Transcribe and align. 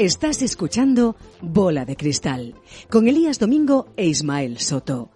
Estás 0.00 0.40
escuchando 0.40 1.14
Bola 1.42 1.84
de 1.84 1.94
Cristal 1.94 2.54
con 2.90 3.06
Elías 3.06 3.38
Domingo 3.38 3.92
e 3.98 4.06
Ismael 4.06 4.56
Soto. 4.56 5.10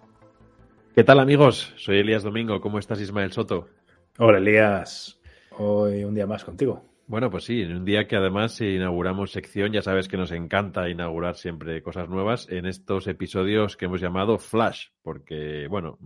¿Qué 0.93 1.03
tal 1.03 1.19
amigos? 1.19 1.73
Soy 1.75 1.97
Elías 1.97 2.21
Domingo. 2.21 2.61
¿Cómo 2.61 2.77
estás 2.77 3.01
Ismael 3.01 3.31
Soto? 3.31 3.67
Hola 4.19 4.37
Elías. 4.37 5.19
Hoy 5.57 6.03
un 6.03 6.13
día 6.13 6.27
más 6.27 6.43
contigo. 6.43 6.83
Bueno, 7.07 7.31
pues 7.31 7.45
sí, 7.45 7.63
en 7.63 7.77
un 7.77 7.83
día 7.83 8.07
que 8.07 8.15
además 8.15 8.61
inauguramos 8.61 9.31
sección, 9.31 9.71
ya 9.71 9.81
sabes 9.81 10.07
que 10.07 10.17
nos 10.17 10.31
encanta 10.31 10.87
inaugurar 10.87 11.35
siempre 11.35 11.81
cosas 11.81 12.07
nuevas 12.07 12.47
en 12.51 12.67
estos 12.67 13.07
episodios 13.07 13.77
que 13.77 13.85
hemos 13.85 14.01
llamado 14.01 14.37
Flash, 14.37 14.89
porque, 15.01 15.65
bueno, 15.67 15.97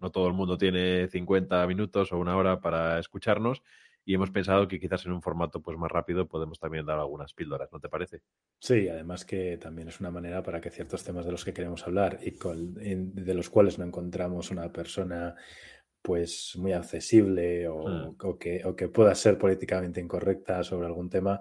no 0.00 0.10
todo 0.10 0.26
el 0.26 0.34
mundo 0.34 0.58
tiene 0.58 1.06
50 1.06 1.64
minutos 1.68 2.10
o 2.10 2.18
una 2.18 2.36
hora 2.36 2.58
para 2.58 2.98
escucharnos 2.98 3.62
y 4.04 4.14
hemos 4.14 4.30
pensado 4.30 4.66
que 4.66 4.80
quizás 4.80 5.06
en 5.06 5.12
un 5.12 5.22
formato 5.22 5.60
pues 5.60 5.78
más 5.78 5.90
rápido 5.90 6.26
podemos 6.26 6.58
también 6.58 6.84
dar 6.84 6.98
algunas 6.98 7.32
píldoras, 7.34 7.70
¿no 7.72 7.80
te 7.80 7.88
parece? 7.88 8.22
Sí, 8.58 8.88
además 8.88 9.24
que 9.24 9.58
también 9.58 9.88
es 9.88 10.00
una 10.00 10.10
manera 10.10 10.42
para 10.42 10.60
que 10.60 10.70
ciertos 10.70 11.04
temas 11.04 11.24
de 11.24 11.32
los 11.32 11.44
que 11.44 11.52
queremos 11.52 11.86
hablar 11.86 12.18
y 12.22 12.32
de 12.32 13.34
los 13.34 13.48
cuales 13.48 13.78
no 13.78 13.84
encontramos 13.84 14.50
una 14.50 14.72
persona 14.72 15.34
pues 16.02 16.54
muy 16.56 16.72
accesible 16.72 17.68
o, 17.68 17.88
mm. 17.88 18.38
que, 18.38 18.62
o 18.64 18.74
que 18.74 18.88
pueda 18.88 19.14
ser 19.14 19.38
políticamente 19.38 20.00
incorrecta 20.00 20.64
sobre 20.64 20.86
algún 20.88 21.08
tema, 21.08 21.40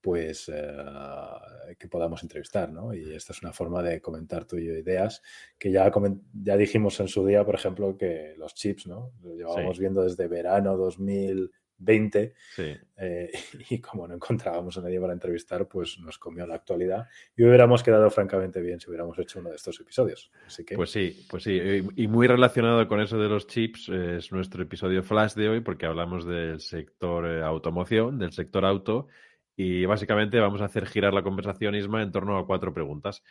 pues 0.00 0.50
eh, 0.52 1.76
que 1.78 1.88
podamos 1.88 2.22
entrevistar, 2.22 2.72
¿no? 2.72 2.94
Y 2.94 3.14
esta 3.14 3.34
es 3.34 3.42
una 3.42 3.52
forma 3.52 3.82
de 3.82 4.00
comentar 4.00 4.46
tú 4.46 4.56
y 4.56 4.66
yo 4.66 4.72
ideas 4.72 5.22
que 5.58 5.70
ya, 5.70 5.92
ya 6.32 6.56
dijimos 6.56 6.98
en 7.00 7.08
su 7.08 7.24
día, 7.26 7.44
por 7.44 7.54
ejemplo, 7.54 7.96
que 7.96 8.34
los 8.38 8.54
chips, 8.54 8.86
¿no? 8.86 9.12
Lo 9.22 9.34
llevábamos 9.34 9.78
viendo 9.78 10.02
desde 10.02 10.26
verano 10.26 10.76
2000 10.76 11.52
20 11.82 12.34
eh, 12.58 13.32
y 13.70 13.80
como 13.80 14.06
no 14.06 14.14
encontrábamos 14.14 14.78
a 14.78 14.82
nadie 14.82 15.00
para 15.00 15.12
entrevistar, 15.12 15.66
pues 15.66 15.98
nos 15.98 16.18
comió 16.18 16.46
la 16.46 16.54
actualidad 16.54 17.08
y 17.36 17.44
hubiéramos 17.44 17.82
quedado 17.82 18.10
francamente 18.10 18.60
bien 18.60 18.80
si 18.80 18.88
hubiéramos 18.88 19.18
hecho 19.18 19.40
uno 19.40 19.50
de 19.50 19.56
estos 19.56 19.78
episodios. 19.80 20.30
Así 20.46 20.64
que... 20.64 20.76
Pues 20.76 20.90
sí, 20.90 21.26
pues 21.28 21.42
sí. 21.42 21.60
Y 21.96 22.08
muy 22.08 22.26
relacionado 22.26 22.86
con 22.88 23.00
eso 23.00 23.18
de 23.18 23.28
los 23.28 23.46
chips 23.46 23.88
es 23.88 24.32
nuestro 24.32 24.62
episodio 24.62 25.02
flash 25.02 25.34
de 25.34 25.48
hoy 25.48 25.60
porque 25.60 25.86
hablamos 25.86 26.26
del 26.26 26.60
sector 26.60 27.26
eh, 27.26 27.42
automoción, 27.42 28.18
del 28.18 28.32
sector 28.32 28.64
auto 28.64 29.08
y 29.56 29.84
básicamente 29.84 30.40
vamos 30.40 30.62
a 30.62 30.66
hacer 30.66 30.86
girar 30.86 31.12
la 31.12 31.22
conversación, 31.22 31.74
Isma, 31.74 32.02
en 32.02 32.12
torno 32.12 32.38
a 32.38 32.46
cuatro 32.46 32.72
preguntas. 32.72 33.22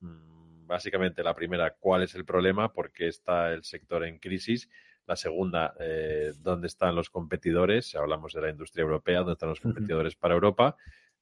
Mm, 0.00 0.66
básicamente 0.66 1.22
la 1.22 1.34
primera, 1.34 1.74
¿cuál 1.78 2.02
es 2.02 2.14
el 2.14 2.24
problema? 2.24 2.72
¿Por 2.72 2.92
qué 2.92 3.08
está 3.08 3.52
el 3.52 3.64
sector 3.64 4.04
en 4.04 4.18
crisis? 4.18 4.68
La 5.08 5.16
segunda, 5.16 5.74
eh, 5.80 6.34
¿dónde 6.38 6.66
están 6.66 6.94
los 6.94 7.08
competidores? 7.08 7.94
Hablamos 7.94 8.34
de 8.34 8.42
la 8.42 8.50
industria 8.50 8.82
europea, 8.82 9.20
¿dónde 9.20 9.32
están 9.32 9.48
los 9.48 9.60
competidores 9.60 10.16
para 10.16 10.34
Europa? 10.34 10.76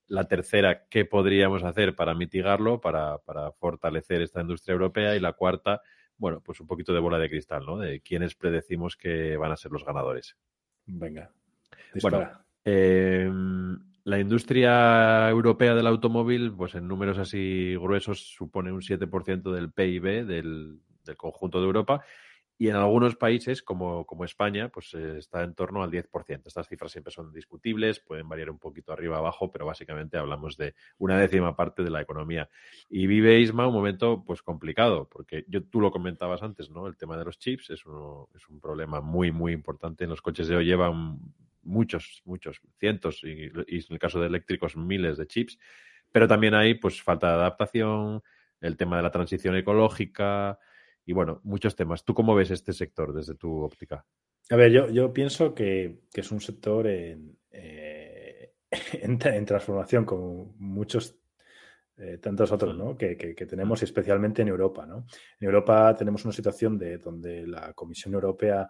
La 0.08 0.24
tercera, 0.24 0.88
¿qué 0.88 1.04
podríamos 1.04 1.62
hacer 1.62 1.94
para 1.94 2.12
mitigarlo, 2.12 2.80
para, 2.80 3.20
fortalecer 3.60 4.22
esta 4.22 4.40
industria 4.40 4.72
europea? 4.72 5.14
Y 5.14 5.20
la 5.20 5.34
cuarta, 5.34 5.82
bueno, 6.16 6.40
pues 6.40 6.58
un 6.58 6.66
poquito 6.66 6.92
de 6.92 6.98
bola 6.98 7.20
de 7.20 7.30
cristal, 7.30 7.64
¿no? 7.64 7.78
De 7.78 8.00
quiénes 8.00 8.34
predecimos 8.34 8.96
que 8.96 9.36
van 9.36 9.52
a 9.52 9.56
ser 9.56 9.70
los 9.70 9.84
ganadores. 9.84 10.36
Venga. 10.86 11.30
Bueno, 12.02 12.28
em, 12.64 13.78
la 14.02 14.18
industria 14.18 15.30
europea 15.30 15.76
del 15.76 15.86
automóvil, 15.86 16.52
pues 16.56 16.74
en 16.74 16.88
números 16.88 17.18
así 17.18 17.76
gruesos, 17.76 18.34
supone 18.34 18.72
un 18.72 18.82
7% 18.82 19.52
del 19.52 19.70
PIB 19.70 20.26
del, 20.26 20.80
del 21.04 21.16
conjunto 21.16 21.60
de 21.60 21.66
Europa 21.66 22.04
y 22.58 22.68
en 22.68 22.76
algunos 22.76 23.16
países, 23.16 23.62
como, 23.62 24.06
como 24.06 24.24
España, 24.24 24.70
pues 24.70 24.94
eh, 24.94 25.18
está 25.18 25.42
en 25.42 25.54
torno 25.54 25.82
al 25.82 25.90
10%. 25.90 26.46
Estas 26.46 26.66
cifras 26.66 26.90
siempre 26.90 27.12
son 27.12 27.30
discutibles, 27.30 28.00
pueden 28.00 28.28
variar 28.28 28.48
un 28.48 28.58
poquito 28.58 28.92
arriba 28.92 29.18
abajo, 29.18 29.52
pero 29.52 29.66
básicamente 29.66 30.16
hablamos 30.16 30.56
de 30.56 30.74
una 30.96 31.18
décima 31.18 31.54
parte 31.54 31.82
de 31.82 31.90
la 31.90 32.00
economía. 32.00 32.48
Y 32.88 33.06
vive 33.06 33.40
Isma 33.40 33.66
un 33.66 33.74
momento 33.74 34.24
pues 34.24 34.42
complicado, 34.42 35.06
porque 35.06 35.44
yo, 35.48 35.64
tú 35.64 35.82
lo 35.82 35.90
comentabas 35.90 36.42
antes, 36.42 36.70
¿no? 36.70 36.86
El 36.86 36.96
tema 36.96 37.18
de 37.18 37.26
los 37.26 37.38
chips 37.38 37.68
es, 37.68 37.84
uno, 37.84 38.30
es 38.34 38.48
un 38.48 38.58
problema 38.58 39.02
muy, 39.02 39.32
muy 39.32 39.52
importante. 39.52 40.04
En 40.04 40.10
los 40.10 40.22
coches 40.22 40.48
de 40.48 40.56
hoy 40.56 40.64
llevan 40.64 41.18
muchos, 41.62 42.22
muchos, 42.24 42.62
cientos, 42.78 43.22
y, 43.22 43.50
y 43.66 43.76
en 43.76 43.84
el 43.90 43.98
caso 43.98 44.18
de 44.18 44.28
eléctricos, 44.28 44.78
miles 44.78 45.18
de 45.18 45.26
chips. 45.26 45.58
Pero 46.10 46.26
también 46.26 46.54
hay 46.54 46.72
pues 46.72 47.02
falta 47.02 47.28
de 47.28 47.34
adaptación, 47.34 48.22
el 48.62 48.78
tema 48.78 48.96
de 48.96 49.02
la 49.02 49.10
transición 49.10 49.56
ecológica, 49.56 50.58
y 51.06 51.12
bueno, 51.12 51.40
muchos 51.44 51.76
temas. 51.76 52.04
¿Tú 52.04 52.12
cómo 52.12 52.34
ves 52.34 52.50
este 52.50 52.72
sector 52.72 53.14
desde 53.14 53.36
tu 53.36 53.62
óptica? 53.62 54.04
A 54.50 54.56
ver, 54.56 54.72
yo, 54.72 54.90
yo 54.90 55.12
pienso 55.12 55.54
que, 55.54 56.00
es 56.12 56.32
un 56.32 56.40
sector 56.40 56.88
en, 56.88 57.38
eh, 57.50 58.52
en, 58.92 59.46
transformación, 59.46 60.04
como 60.04 60.54
muchos 60.58 61.16
eh, 61.96 62.18
tantos 62.18 62.50
otros 62.50 62.76
¿no? 62.76 62.96
que, 62.98 63.16
que, 63.16 63.46
tenemos, 63.46 63.82
especialmente 63.84 64.42
en 64.42 64.48
Europa. 64.48 64.84
¿no? 64.84 65.06
En 65.40 65.46
Europa 65.46 65.94
tenemos 65.96 66.24
una 66.24 66.34
situación 66.34 66.76
de 66.76 66.98
donde 66.98 67.46
la 67.46 67.72
Comisión 67.72 68.14
Europea 68.14 68.68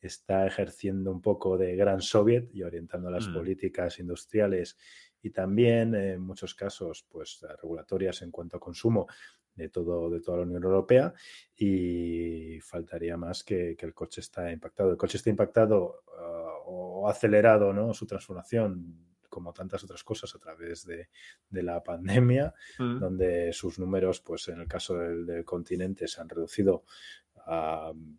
está 0.00 0.46
ejerciendo 0.46 1.10
un 1.10 1.20
poco 1.20 1.56
de 1.56 1.76
gran 1.76 2.00
soviet 2.00 2.48
y 2.52 2.62
orientando 2.62 3.10
las 3.10 3.28
mm. 3.28 3.34
políticas 3.34 3.98
industriales 3.98 4.76
y 5.22 5.30
también 5.30 5.94
en 5.94 6.20
muchos 6.20 6.54
casos 6.54 7.06
pues 7.08 7.40
regulatorias 7.62 8.20
en 8.22 8.30
cuanto 8.30 8.58
a 8.58 8.60
consumo 8.60 9.06
de, 9.54 9.68
todo, 9.68 10.10
de 10.10 10.20
toda 10.20 10.38
la 10.38 10.42
Unión 10.44 10.64
Europea 10.64 11.14
y 11.56 12.58
faltaría 12.60 13.16
más 13.16 13.44
que, 13.44 13.76
el 13.78 13.94
coche 13.94 14.20
está 14.20 14.50
impactado. 14.50 14.90
El 14.90 14.96
coche 14.96 15.16
está 15.18 15.30
impactado 15.30 16.02
ah, 16.18 16.54
o 16.66 17.08
acelerado 17.08 17.72
¿no? 17.72 17.94
su 17.94 18.06
transformación 18.06 19.14
como 19.34 19.52
tantas 19.52 19.82
otras 19.82 20.04
cosas 20.04 20.32
a 20.36 20.38
través 20.38 20.86
de, 20.86 21.08
la 21.50 21.82
pandemia, 21.82 22.54
mm. 22.78 23.00
donde 23.00 23.52
sus 23.52 23.80
números, 23.80 24.20
pues 24.20 24.46
en 24.46 24.60
el 24.60 24.68
caso 24.68 24.96
del, 24.96 25.44
continente, 25.44 26.06
se 26.06 26.20
han 26.20 26.28
reducido 26.28 26.84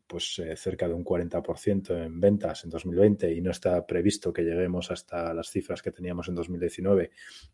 pues 0.07 0.39
eh, 0.39 0.55
cerca 0.55 0.87
de 0.87 0.93
un 0.93 1.03
40% 1.03 2.05
en 2.05 2.17
ventas 2.19 2.63
en 2.63 2.69
2020 2.69 3.33
y 3.33 3.41
no 3.41 3.49
está 3.51 3.85
previsto 3.85 4.31
que 4.31 4.43
lleguemos 4.43 4.89
hasta 4.91 5.33
las 5.33 5.49
cifras 5.49 5.81
que 5.81 5.91
teníamos 5.91 6.29
en 6.29 6.35
2019 6.35 7.11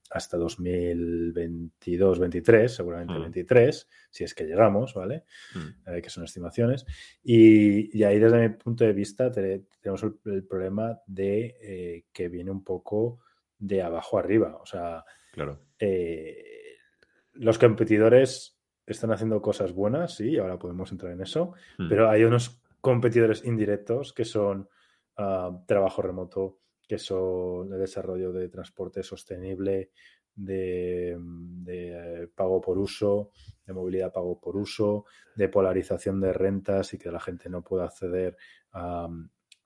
hasta 0.10 0.38
2022-23, 0.38 2.68
seguramente 2.68 3.18
23, 3.18 3.88
mm. 3.88 3.92
si 4.10 4.26
es 4.26 4.36
que 4.36 4.44
llegamos, 4.44 4.94
¿vale? 4.94 5.24
Mm. 5.56 5.70
Eh, 5.90 6.02
que 6.02 6.10
son 6.10 6.26
estimaciones. 6.26 6.86
Y, 7.24 8.04
ahí 8.04 8.20
desde 8.20 8.50
mi 8.50 8.56
punto 8.56 8.84
de 8.84 8.92
vista 8.92 9.31
tenemos 9.31 10.04
el, 10.04 10.44
problema 10.44 11.00
de 11.06 11.56
eh, 11.62 12.04
que 12.12 12.28
viene 12.28 12.52
un 12.52 12.66
poco 12.66 13.22
de 13.58 13.81
abajo 13.81 14.18
arriba. 14.18 14.58
O 14.62 14.66
sea, 14.66 15.06
claro. 15.31 15.62
los 17.34 17.58
competidores 17.58 18.61
están 18.86 19.12
haciendo 19.12 19.42
cosas 19.42 19.74
buenas, 19.74 20.16
sí, 20.16 20.38
ahora 20.38 20.58
podemos 20.58 20.92
entrar 20.92 21.12
en 21.12 21.22
eso, 21.22 21.53
hmm. 21.78 21.90
pero 21.90 22.09
hay 22.09 22.24
unos 22.24 22.62
competidores 22.80 23.46
indirectos 23.46 24.14
que 24.14 24.25
son 24.25 24.68
ah, 25.18 25.52
trabajo 25.68 26.02
remoto, 26.02 26.59
que 26.88 26.97
son 26.97 27.72
el 27.72 27.80
desarrollo 27.80 28.34
de 28.34 28.50
transporte 28.50 29.03
sostenible, 29.03 29.92
de, 30.34 31.18
de, 31.19 32.30
pago 32.34 32.62
por 32.62 32.78
uso, 32.78 33.31
de 33.66 33.74
movilidad 33.74 34.14
pago 34.14 34.40
por 34.40 34.56
uso, 34.56 35.06
de 35.36 35.50
polarización 35.50 36.19
de 36.19 36.34
rentas 36.34 36.94
y 36.94 36.98
que 36.98 37.12
la 37.12 37.19
gente 37.19 37.50
no 37.50 37.63
pueda 37.63 37.86
acceder 37.86 38.38
a, 38.72 39.08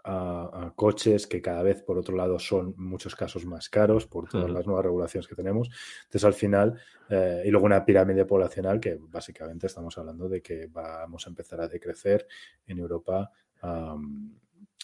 a, 0.08 0.72
coches 0.76 1.26
que 1.26 1.42
cada 1.42 1.64
vez, 1.64 1.82
por 1.82 1.98
otro 1.98 2.16
lado, 2.16 2.38
son 2.38 2.76
muchos 2.78 3.16
casos 3.16 3.46
más 3.46 3.70
caros 3.70 4.06
por 4.06 4.30
todas 4.30 4.50
las 4.50 4.66
nuevas 4.66 4.86
regulaciones 4.86 5.28
que 5.28 5.36
tenemos. 5.36 5.70
Entonces, 6.04 6.26
al 6.26 6.34
final, 6.34 6.80
eh, 7.10 7.44
y 7.46 7.50
luego 7.50 7.66
una 7.66 7.84
pirámide 7.84 8.26
poblacional 8.26 8.80
que 8.80 8.98
básicamente 9.00 9.68
estamos 9.68 9.98
hablando 9.98 10.30
de 10.30 10.42
que 10.42 10.68
vamos 10.68 11.26
a 11.26 11.30
empezar 11.30 11.62
a 11.62 11.68
decrecer 11.68 12.28
en 12.68 12.80
Europa. 12.80 13.32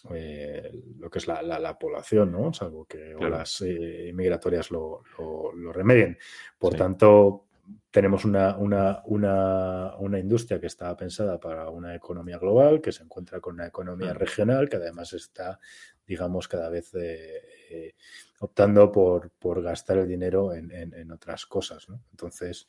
Eh, 0.10 0.72
lo 0.98 1.12
que 1.12 1.19
es 1.19 1.28
la, 1.28 1.78
población, 1.80 2.31
¿no? 2.31 2.51
Salvo 2.51 2.86
que 2.86 3.16
las 3.19 3.62
eh, 3.62 4.12
migratorias 4.16 4.72
lo, 4.72 5.04
lo, 5.19 5.72
remedien. 5.72 6.18
Por 6.57 6.74
tanto, 6.74 7.45
tenemos 7.90 8.25
una, 8.25 8.58
una, 8.58 9.02
una, 9.06 9.96
una, 9.98 10.19
industria 10.19 10.60
que 10.60 10.68
está 10.68 10.96
pensada 10.96 11.40
para 11.40 11.69
una 11.69 11.96
economía 11.96 12.38
global, 12.38 12.81
que 12.81 12.92
se 12.92 13.04
encuentra 13.04 13.40
con 13.40 13.56
una 13.56 13.68
economía 13.68 14.13
regional, 14.13 14.69
que 14.69 14.78
además 14.78 15.13
está, 15.13 15.60
digamos, 16.06 16.48
cada 16.48 16.69
vez 16.69 16.94
eh, 16.96 17.42
eh, 17.69 17.96
optando 18.40 18.92
por, 18.92 19.31
por, 19.31 19.62
gastar 19.62 19.98
el 19.98 20.08
dinero 20.08 20.54
en, 20.54 20.72
en, 20.72 21.12
otras 21.12 21.46
cosas. 21.46 21.90
¿no? 21.90 22.04
Entonces, 22.12 22.68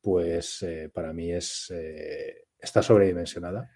pues 0.00 0.62
eh, 0.62 0.90
para 0.92 1.12
mí 1.12 1.32
es 1.32 1.72
está 2.58 2.82
sobredimensionada 2.82 3.70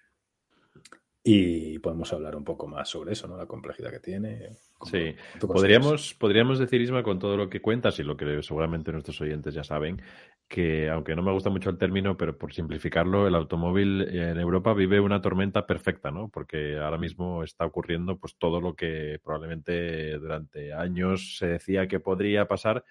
y 1.27 1.79
podemos 1.79 2.13
hablar 2.13 2.37
un 2.37 2.45
poco 2.45 2.67
más 2.67 2.91
sobre 2.91 3.15
eso, 3.15 3.27
¿no? 3.27 3.39
La 3.39 3.47
complejidad 3.47 3.91
que 3.91 3.99
tiene. 3.99 4.51
Sí, 4.83 5.15
podríamos, 5.41 6.13
podríamos 6.13 6.59
decir, 6.59 6.83
Isma, 6.83 7.03
con 7.03 7.19
todo 7.19 7.39
lo 7.39 7.49
que 7.49 7.63
cuentas 7.63 7.99
y 7.99 8.03
lo 8.03 8.15
que 8.15 8.43
seguramente 8.43 8.93
nuestros 8.93 9.19
oyentes 9.23 9.55
ya 9.55 9.65
saben, 9.65 10.03
que 10.47 10.91
aunque 10.91 11.17
no 11.17 11.23
me 11.23 11.33
gusta 11.33 11.49
mucho 11.49 11.71
el 11.71 11.79
término, 11.79 12.19
pero 12.19 12.37
por 12.37 12.53
simplificarlo, 12.53 13.27
el 13.27 13.35
automóvil 13.35 14.03
en 14.03 14.39
Europa 14.39 14.75
vive 14.75 15.01
una 15.01 15.23
tormenta 15.23 15.67
perfecta, 15.67 16.11
¿no? 16.11 16.29
Porque 16.29 16.77
ahora 16.77 16.99
mismo 16.99 17.43
está 17.43 17.65
ocurriendo 17.65 18.19
pues 18.19 18.37
todo 18.37 18.61
lo 18.61 18.75
que 18.75 19.19
probablemente 19.25 20.19
durante 20.19 20.75
años 20.75 21.39
se 21.39 21.47
decía 21.47 21.89
que 21.89 22.01
podría 22.01 22.47
pasar, 22.49 22.85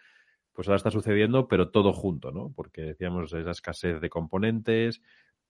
pues 0.53 0.67
ahora 0.67 0.77
está 0.77 0.89
sucediendo, 0.89 1.47
pero 1.47 1.69
todo 1.69 1.93
junto, 1.93 2.31
¿no? 2.31 2.51
Porque 2.55 2.81
decíamos 2.81 3.31
esa 3.31 3.51
escasez 3.51 4.01
de 4.01 4.09
componentes, 4.09 5.03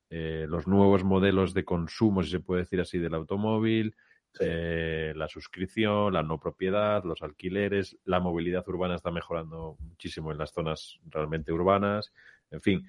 eh, 0.09 0.45
los 0.47 0.67
nuevos 0.67 1.03
modelos 1.03 1.53
de 1.53 1.65
consumo, 1.65 2.23
si 2.23 2.29
se 2.29 2.39
puede 2.39 2.61
decir 2.61 2.79
así, 2.81 2.99
del 2.99 3.15
automóvil, 3.15 3.95
eh, 4.39 5.13
la 5.15 5.27
suscripción, 5.27 6.13
la 6.13 6.23
no 6.23 6.39
propiedad, 6.39 7.03
los 7.03 7.21
alquileres, 7.21 7.97
la 8.03 8.19
movilidad 8.19 8.67
urbana 8.67 8.95
está 8.95 9.11
mejorando 9.11 9.77
muchísimo 9.79 10.31
en 10.31 10.39
las 10.39 10.51
zonas 10.51 10.99
realmente 11.05 11.51
urbanas, 11.51 12.11
en 12.49 12.61
fin. 12.61 12.87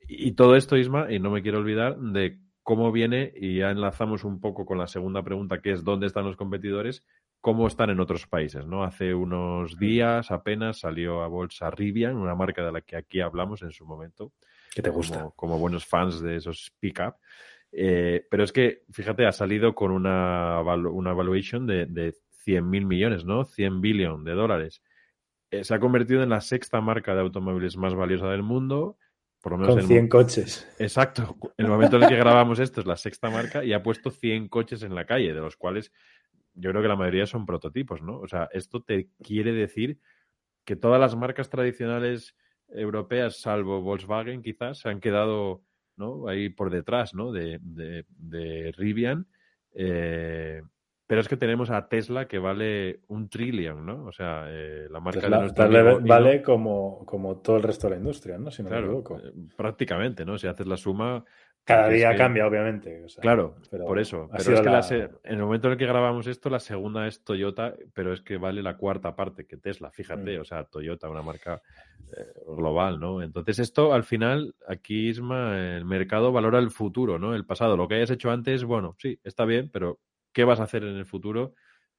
Y, 0.00 0.32
todo 0.32 0.56
esto, 0.56 0.76
Isma, 0.76 1.10
y 1.10 1.18
no 1.18 1.30
me 1.30 1.42
quiero 1.42 1.58
olvidar 1.58 1.96
de 1.96 2.38
cómo 2.62 2.92
viene, 2.92 3.32
y 3.34 3.58
ya 3.58 3.70
enlazamos 3.70 4.24
un 4.24 4.40
poco 4.40 4.66
con 4.66 4.78
la 4.78 4.86
segunda 4.86 5.22
pregunta, 5.22 5.60
que 5.62 5.72
es 5.72 5.84
dónde 5.84 6.06
están 6.06 6.24
los 6.24 6.36
competidores, 6.36 7.06
cómo 7.40 7.66
están 7.66 7.90
en 7.90 8.00
otros 8.00 8.26
países, 8.26 8.66
¿no? 8.66 8.84
Hace 8.84 9.14
unos 9.14 9.78
días 9.78 10.30
apenas 10.30 10.80
salió 10.80 11.22
a 11.22 11.28
bolsa 11.28 11.70
Rivian, 11.70 12.16
una 12.16 12.34
marca 12.34 12.64
de 12.64 12.72
la 12.72 12.80
que 12.82 12.96
aquí 12.96 13.20
hablamos 13.20 13.62
en 13.62 13.72
su 13.72 13.86
momento. 13.86 14.32
Que 14.74 14.82
te 14.82 14.90
gusta. 14.90 15.30
Como, 15.36 15.58
buenos 15.58 15.86
fans 15.86 16.20
de 16.20 16.36
esos 16.36 16.72
pick-up. 16.80 17.14
Eh, 17.72 18.26
pero 18.30 18.44
es 18.44 18.52
que, 18.52 18.84
fíjate, 18.90 19.26
ha 19.26 19.32
salido 19.32 19.74
con 19.74 19.90
una, 19.90 20.60
una 20.60 21.12
valuation 21.12 21.66
de, 21.66 21.86
de 21.86 22.14
100 22.44 22.68
mil 22.68 22.86
millones, 22.86 23.24
¿no? 23.24 23.44
100 23.44 23.80
billion 23.80 24.24
de 24.24 24.32
dólares. 24.32 24.82
Eh, 25.50 25.64
se 25.64 25.74
ha 25.74 25.80
convertido 25.80 26.22
en 26.22 26.30
la 26.30 26.40
sexta 26.40 26.80
marca 26.80 27.14
de 27.14 27.20
automóviles 27.20 27.76
más 27.76 27.94
valiosa 27.94 28.28
del 28.28 28.42
mundo. 28.42 28.96
Por 29.40 29.52
lo 29.52 29.58
menos 29.58 29.74
con 29.74 29.86
100 29.86 30.08
coches. 30.08 30.68
Exacto. 30.78 31.36
En 31.58 31.66
el 31.66 31.70
momento 31.70 31.96
en 31.96 32.04
el 32.04 32.08
que 32.08 32.16
grabamos 32.16 32.58
esto 32.58 32.80
es 32.80 32.86
la 32.86 32.96
sexta 32.96 33.28
marca 33.28 33.64
y 33.64 33.72
ha 33.72 33.82
puesto 33.82 34.10
100 34.10 34.48
coches 34.48 34.82
en 34.82 34.94
la 34.94 35.04
calle, 35.04 35.34
de 35.34 35.40
los 35.40 35.56
cuales 35.56 35.92
yo 36.54 36.70
creo 36.70 36.82
que 36.82 36.88
la 36.88 36.96
mayoría 36.96 37.26
son 37.26 37.44
prototipos, 37.44 38.02
¿no? 38.02 38.18
O 38.18 38.28
sea, 38.28 38.48
esto 38.52 38.82
te 38.82 39.10
quiere 39.22 39.52
decir 39.52 39.98
que 40.64 40.76
todas 40.76 41.00
las 41.00 41.16
marcas 41.16 41.50
tradicionales 41.50 42.36
europeas, 42.68 43.40
salvo 43.40 43.80
Volkswagen, 43.80 44.42
quizás, 44.42 44.78
se 44.78 44.88
han 44.88 45.00
quedado 45.00 45.62
¿no? 45.96 46.28
ahí 46.28 46.48
por 46.48 46.70
detrás 46.70 47.14
¿no? 47.14 47.32
de, 47.32 47.58
de, 47.62 48.72
Rivian. 48.76 49.26
Eh, 49.74 50.62
pero 51.06 51.20
es 51.20 51.28
que 51.28 51.36
tenemos 51.36 51.70
a 51.70 51.88
Tesla 51.88 52.26
que 52.26 52.38
vale 52.38 53.00
un 53.08 53.28
trillion, 53.28 53.84
¿no? 53.84 54.06
O 54.06 54.12
sea, 54.12 54.46
eh, 54.48 54.86
la 54.90 54.98
marca 54.98 55.28
de 55.28 55.28
nuestro 55.28 56.00
vale, 56.00 56.40
como, 56.40 57.04
como 57.04 57.36
todo 57.38 57.58
el 57.58 57.64
resto 57.64 57.86
de 57.86 57.96
la 57.96 57.98
industria, 57.98 58.38
¿no? 58.38 58.50
Si 58.50 58.62
no 58.62 58.70
me 58.70 58.78
equivoco. 58.78 59.18
Eh, 59.18 59.30
prácticamente, 59.54 60.24
¿no? 60.24 60.38
Si 60.38 60.46
haces 60.46 60.66
la 60.66 60.78
suma, 60.78 61.22
cada 61.64 61.88
día 61.88 62.16
cambia, 62.16 62.46
obviamente. 62.46 63.06
claro, 63.20 63.56
por 63.86 63.98
eso. 63.98 64.28
Pero 64.36 64.54
es 64.54 64.88
que 64.88 65.10
en 65.24 65.34
el 65.36 65.42
momento 65.42 65.68
en 65.68 65.72
el 65.72 65.78
que 65.78 65.86
grabamos 65.86 66.26
esto, 66.26 66.50
la 66.50 66.60
segunda 66.60 67.06
es 67.06 67.22
Toyota, 67.22 67.74
pero 67.94 68.12
es 68.12 68.20
que 68.20 68.36
vale 68.36 68.62
la 68.62 68.76
cuarta 68.76 69.14
parte 69.14 69.46
que 69.46 69.56
Tesla, 69.56 69.90
fíjate, 69.90 70.38
mm. 70.38 70.40
o 70.40 70.44
sea, 70.44 70.64
Toyota, 70.64 71.08
una 71.08 71.22
marca 71.22 71.62
eh, 72.16 72.26
global, 72.46 72.98
¿no? 72.98 73.22
Entonces 73.22 73.58
esto, 73.58 73.92
al 73.92 74.04
final, 74.04 74.54
aquí, 74.66 75.08
Isma, 75.08 75.56
el 75.58 75.84
mercado 75.84 76.32
valora 76.32 76.58
el 76.58 76.70
futuro, 76.70 77.18
¿no? 77.18 77.34
El 77.34 77.46
pasado. 77.46 77.76
Lo 77.76 77.86
que 77.86 77.94
hayas 77.94 78.10
hecho 78.10 78.30
antes, 78.30 78.64
bueno, 78.64 78.96
sí, 78.98 79.20
está 79.22 79.44
bien, 79.44 79.70
pero 79.72 80.00
¿qué 80.32 80.44
vas 80.44 80.60
a 80.60 80.64
hacer 80.64 80.82
en 80.82 80.96
el 80.96 81.06
futuro? 81.06 81.54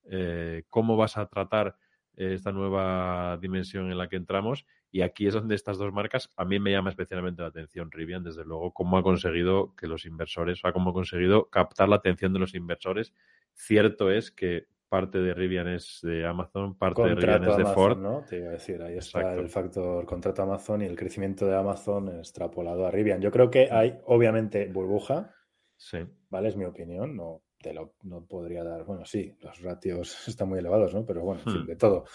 Eh, 0.10 0.64
¿Cómo 0.70 0.98
vas 0.98 1.18
a 1.18 1.28
tratar 1.28 1.78
esta 2.16 2.52
nueva 2.52 3.38
dimensión 3.42 3.92
en 3.92 3.98
la 3.98 4.08
que 4.08 4.18
entramos. 4.18 4.66
Y 4.94 5.02
aquí 5.02 5.26
es 5.26 5.34
donde 5.34 5.56
estas 5.56 5.80
dos 5.80 5.92
marcas, 5.92 6.30
a 6.38 6.46
mí 6.46 6.60
me 6.60 6.70
llama 6.70 6.92
especialmente 6.92 7.42
la 7.42 7.48
atención 7.48 7.90
Rivian, 7.90 8.24
desde 8.24 8.46
luego, 8.46 8.72
cómo 8.74 8.96
ha 8.96 9.02
conseguido 9.02 9.74
que 9.76 9.88
los 9.88 10.06
inversores, 10.06 10.60
o 10.60 10.62
sea, 10.62 10.72
cómo 10.72 10.92
ha 10.92 10.94
conseguido 10.94 11.50
captar 11.50 11.90
la 11.90 11.96
atención 11.96 12.32
de 12.32 12.38
los 12.38 12.54
inversores. 12.54 13.12
Cierto 13.56 14.12
es 14.12 14.30
que 14.30 14.68
parte 14.90 15.18
de 15.18 15.34
Rivian 15.34 15.68
es 15.68 15.98
de 16.04 16.28
Amazon, 16.28 16.78
parte 16.78 17.02
de 17.02 17.16
Rivian 17.16 17.44
es 17.44 17.58
de 17.58 17.66
Ford. 17.66 17.98
¿no? 17.98 18.24
Te 18.30 18.38
iba 18.38 18.50
a 18.50 18.52
decir, 18.52 18.84
ahí 18.84 18.96
está 18.96 19.34
el 19.34 19.50
factor 19.50 20.06
contrato 20.06 20.44
Amazon 20.44 20.84
y 20.84 20.86
el 20.86 20.96
crecimiento 20.96 21.48
de 21.48 21.56
Amazon 21.56 22.20
extrapolado 22.20 22.86
a 22.86 22.92
Rivian. 22.92 23.20
Yo 23.20 23.32
creo 23.32 23.50
que 23.50 23.70
hay, 23.72 24.00
obviamente, 24.06 24.68
burbuja. 24.68 25.34
Sí. 25.76 25.98
¿Vale? 26.30 26.50
Es 26.50 26.56
mi 26.56 26.66
opinión. 26.66 27.16
No, 27.16 27.42
te 27.60 27.74
lo 27.74 27.96
no 28.04 28.28
podría 28.28 28.64
dar. 28.64 28.84
Bueno, 28.84 29.06
sí, 29.06 29.36
los 29.40 29.60
ratios 29.60 30.16
están 30.28 30.50
muy 30.50 30.60
elevados, 30.60 30.94
¿no? 30.94 31.04
Pero 31.04 31.24
bueno, 31.24 31.42
en 31.48 31.52
fin, 31.52 31.64
hmm. 31.64 31.66
de 31.66 31.76
todo. 31.78 32.06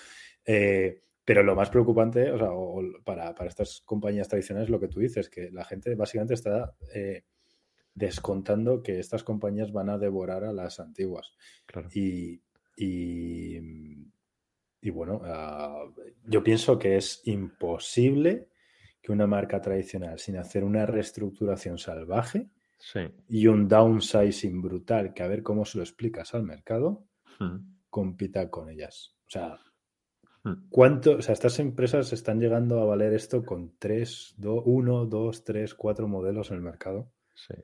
Eh, 0.44 1.02
pero 1.28 1.42
lo 1.42 1.54
más 1.54 1.68
preocupante, 1.68 2.30
o 2.30 2.38
sea, 2.38 2.48
para, 3.04 3.34
para, 3.34 3.50
estas 3.50 3.82
compañías 3.84 4.28
tradicionales, 4.28 4.70
lo 4.70 4.80
que 4.80 4.88
tú 4.88 4.98
dices, 4.98 5.28
que 5.28 5.50
la 5.50 5.62
gente 5.62 5.94
básicamente 5.94 6.32
está 6.32 6.74
eh, 6.94 7.24
descontando 7.92 8.82
que 8.82 8.98
estas 8.98 9.24
compañías 9.24 9.70
van 9.70 9.90
a 9.90 9.98
devorar 9.98 10.42
a 10.44 10.54
las 10.54 10.80
antiguas. 10.80 11.34
Y, 11.92 12.40
y, 12.78 13.60
bueno, 14.90 15.20
ah, 15.22 15.84
yo 16.24 16.42
pienso 16.42 16.78
que 16.78 16.96
es 16.96 17.20
imposible 17.26 18.48
que 19.02 19.12
una 19.12 19.26
marca 19.26 19.60
tradicional, 19.60 20.18
sin 20.18 20.38
hacer 20.38 20.64
una 20.64 20.86
reestructuración 20.86 21.76
salvaje, 21.76 22.48
y 23.28 23.48
un 23.48 23.68
downsizing 23.68 24.62
brutal, 24.62 25.12
que 25.12 25.24
a 25.24 25.28
ver 25.28 25.42
cómo 25.42 25.66
se 25.66 25.76
lo 25.76 25.84
explicas 25.84 26.32
al 26.32 26.44
mercado, 26.44 27.04
hmm. 27.38 27.58
compita 27.90 28.48
con 28.48 28.70
ellas. 28.70 29.14
O 29.26 29.30
sea. 29.30 29.58
¿Cuánto? 30.70 31.16
O 31.16 31.22
sea, 31.22 31.32
estas 31.32 31.58
empresas 31.58 32.12
están 32.12 32.40
llegando 32.40 32.80
a 32.80 32.84
valer 32.84 33.12
esto 33.14 33.44
con 33.44 33.74
tres, 33.78 34.34
uno, 34.42 35.06
dos, 35.06 35.44
tres, 35.44 35.74
cuatro 35.74 36.08
modelos 36.08 36.50
en 36.50 36.56
el 36.56 36.62
mercado. 36.62 37.10
Sí. 37.34 37.54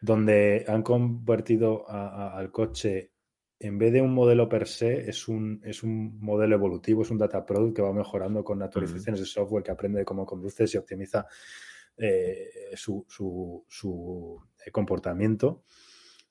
Donde 0.00 0.64
han 0.68 0.82
convertido 0.82 1.88
al 1.88 2.50
coche, 2.50 3.12
en 3.58 3.78
vez 3.78 3.92
de 3.92 4.02
un 4.02 4.12
modelo 4.12 4.48
per 4.48 4.66
se, 4.68 5.08
es 5.08 5.28
un, 5.28 5.60
es 5.64 5.82
un 5.82 6.20
modelo 6.20 6.54
evolutivo, 6.56 7.02
es 7.02 7.10
un 7.10 7.18
data 7.18 7.44
product 7.44 7.76
que 7.76 7.82
va 7.82 7.92
mejorando 7.92 8.44
con 8.44 8.62
actualizaciones 8.62 9.20
de 9.20 9.26
software 9.26 9.64
que 9.64 9.70
aprende 9.70 10.04
cómo 10.04 10.26
conduces 10.26 10.74
y 10.74 10.78
optimiza 10.78 11.26
eh, 11.96 12.50
su, 12.74 13.06
su, 13.08 14.42
eh, 14.64 14.70
comportamiento 14.70 15.64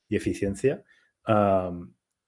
y 0.08 0.16
eficiencia. 0.16 0.84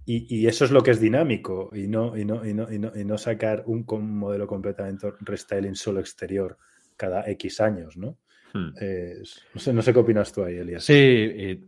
Y, 0.09 0.47
eso 0.47 0.63
es 0.63 0.71
lo 0.71 0.81
que 0.81 0.91
es 0.91 1.01
dinámico 1.01 1.69
y 1.73 1.87
no, 1.87 2.17
y 2.17 2.23
no, 2.23 2.45
y 2.45 2.53
no, 2.53 2.67
y 2.71 3.03
no, 3.03 3.17
sacar 3.17 3.63
un, 3.65 3.85
modelo 4.17 4.47
completamente 4.47 5.11
restyling 5.19 5.75
solo 5.75 5.99
exterior 5.99 6.57
cada 6.95 7.29
X 7.31 7.59
años, 7.59 7.97
¿no? 7.97 8.17
Hmm. 8.53 8.71
no, 9.53 9.59
sé, 9.59 9.73
no 9.73 9.81
sé 9.81 9.91
qué 9.91 9.99
opinas 9.99 10.31
tú 10.31 10.43
ahí, 10.43 10.55
Elias. 10.55 10.85
Sí, 10.85 11.59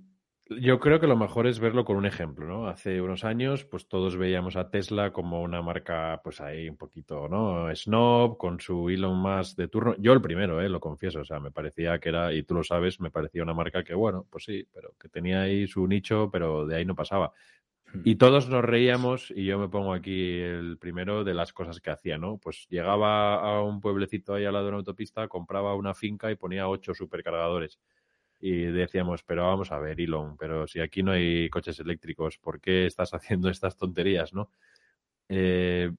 yo 0.50 0.80
creo 0.80 1.00
que 1.00 1.06
lo 1.06 1.16
mejor 1.16 1.46
es 1.46 1.60
verlo 1.60 1.86
con 1.86 1.96
un 1.96 2.08
ejemplo, 2.08 2.48
¿no? 2.48 2.68
Hace 2.68 3.02
unos 3.02 3.24
años, 3.24 3.66
pues 3.66 3.88
todos 3.88 4.18
veíamos 4.18 4.56
a 4.56 4.72
Tesla 4.72 5.12
como 5.14 5.44
una 5.44 5.62
marca, 5.62 6.22
pues 6.24 6.42
ahí 6.42 6.68
un 6.68 6.76
poquito, 6.78 7.28
¿no? 7.28 7.74
Snob, 7.76 8.38
con 8.38 8.60
su 8.60 8.90
Elon 8.90 9.18
Musk 9.18 9.58
de 9.58 9.68
turno. 9.68 9.96
Yo 10.00 10.12
el 10.12 10.22
primero, 10.22 10.60
¿eh? 10.60 10.68
Lo 10.68 10.80
confieso, 10.80 11.20
o 11.20 11.26
sea, 11.26 11.40
me 11.40 11.52
parecía 11.52 12.00
que 12.00 12.10
era, 12.10 12.34
y 12.34 12.44
tú 12.44 12.56
lo 12.56 12.64
sabes, 12.64 13.00
me 13.00 13.12
parecía 13.12 13.44
una 13.44 13.54
marca 13.54 13.84
que, 13.84 13.94
bueno, 13.94 14.26
pues 14.30 14.46
sí, 14.46 14.66
pero 14.74 14.94
que 15.00 15.08
tenía 15.08 15.42
ahí 15.42 15.68
su 15.68 15.86
nicho, 15.86 16.30
pero 16.32 16.66
de 16.66 16.78
ahí 16.78 16.86
no 16.86 16.96
pasaba. 16.96 17.32
Hmm. 17.94 18.02
Y 18.04 18.16
todos 18.16 18.50
nos 18.50 18.64
reíamos, 18.64 19.32
y 19.32 19.46
yo 19.46 19.60
me 19.60 19.70
pongo 19.70 19.94
aquí 19.94 20.40
el 20.40 20.78
primero 20.78 21.24
de 21.24 21.34
las 21.34 21.54
cosas 21.54 21.80
que 21.80 21.90
hacía, 21.90 22.18
¿no? 22.18 22.38
Pues 22.38 22.68
llegaba 22.70 23.36
a 23.36 23.62
un 23.64 23.82
pueblecito 23.82 24.34
ahí 24.34 24.46
al 24.46 24.54
lado 24.54 24.66
de 24.66 24.70
una 24.70 24.78
autopista, 24.80 25.28
compraba 25.28 25.76
una 25.76 25.94
finca 25.94 26.32
y 26.32 26.36
ponía 26.36 26.68
ocho 26.68 26.94
supercargadores 26.94 27.80
y 28.40 28.64
decíamos, 28.64 29.24
pero 29.24 29.44
vamos 29.44 29.72
a 29.72 29.80
ver, 29.80 30.00
Elon, 30.00 30.38
pero 30.38 30.66
si 30.66 30.80
aquí 30.80 31.04
no 31.04 31.12
hay 31.12 31.50
coches 31.50 31.80
eléctricos, 31.80 32.38
¿por 32.38 32.62
qué 32.62 32.86
estás 32.86 33.14
haciendo 33.14 33.50
estas 33.50 33.78
tonterías, 33.78 34.34
no? 34.34 34.50
Eh, 35.28 35.92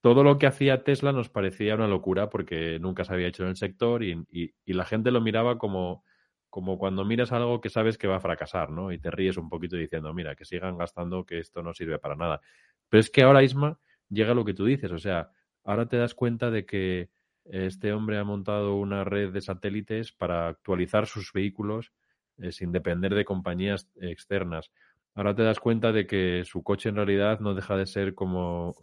todo 0.00 0.22
lo 0.22 0.38
que 0.38 0.46
hacía 0.46 0.84
Tesla 0.84 1.12
nos 1.12 1.28
parecía 1.28 1.74
una 1.74 1.88
locura 1.88 2.30
porque 2.30 2.78
nunca 2.78 3.04
se 3.04 3.12
había 3.12 3.26
hecho 3.26 3.42
en 3.42 3.50
el 3.50 3.56
sector 3.56 4.04
y, 4.04 4.54
la 4.66 4.84
gente 4.84 5.10
lo 5.10 5.20
miraba 5.20 5.58
como, 5.58 6.04
como 6.50 6.78
cuando 6.78 7.04
miras 7.04 7.32
algo 7.32 7.60
que 7.60 7.70
sabes 7.70 7.98
que 7.98 8.08
va 8.08 8.16
a 8.16 8.20
fracasar, 8.20 8.70
¿no? 8.70 8.92
Y 8.92 8.98
te 8.98 9.10
ríes 9.10 9.36
un 9.36 9.48
poquito 9.48 9.76
diciendo, 9.76 10.12
mira, 10.14 10.34
que 10.34 10.44
sigan 10.44 10.78
gastando, 10.78 11.24
que 11.24 11.38
esto 11.38 11.62
no 11.62 11.74
sirve 11.74 11.98
para 11.98 12.16
nada. 12.16 12.40
Pero 12.88 13.00
es 13.00 13.10
que 13.10 13.22
ahora, 13.22 13.42
Isma, 13.42 13.78
llega 14.08 14.34
lo 14.34 14.44
que 14.44 14.54
tú 14.54 14.64
dices, 14.64 14.90
o 14.92 14.98
sea, 14.98 15.30
ahora 15.64 15.88
te 15.88 15.96
das 15.96 16.14
cuenta 16.14 16.50
de 16.50 16.64
que 16.64 17.10
este 17.44 17.92
hombre 17.92 18.18
ha 18.18 18.24
montado 18.24 18.76
una 18.76 19.04
red 19.04 19.32
de 19.32 19.40
satélites 19.40 20.12
para 20.12 20.48
actualizar 20.48 21.06
sus 21.06 21.32
vehículos 21.32 21.92
eh, 22.38 22.52
sin 22.52 22.72
depender 22.72 23.14
de 23.14 23.24
compañías 23.24 23.88
externas. 24.00 24.70
Ahora 25.14 25.34
te 25.34 25.42
das 25.42 25.58
cuenta 25.58 25.90
de 25.90 26.06
que 26.06 26.44
su 26.44 26.62
coche 26.62 26.90
en 26.90 26.96
realidad 26.96 27.40
no 27.40 27.54
deja 27.54 27.76
de 27.76 27.86
ser 27.86 28.14
como 28.14 28.74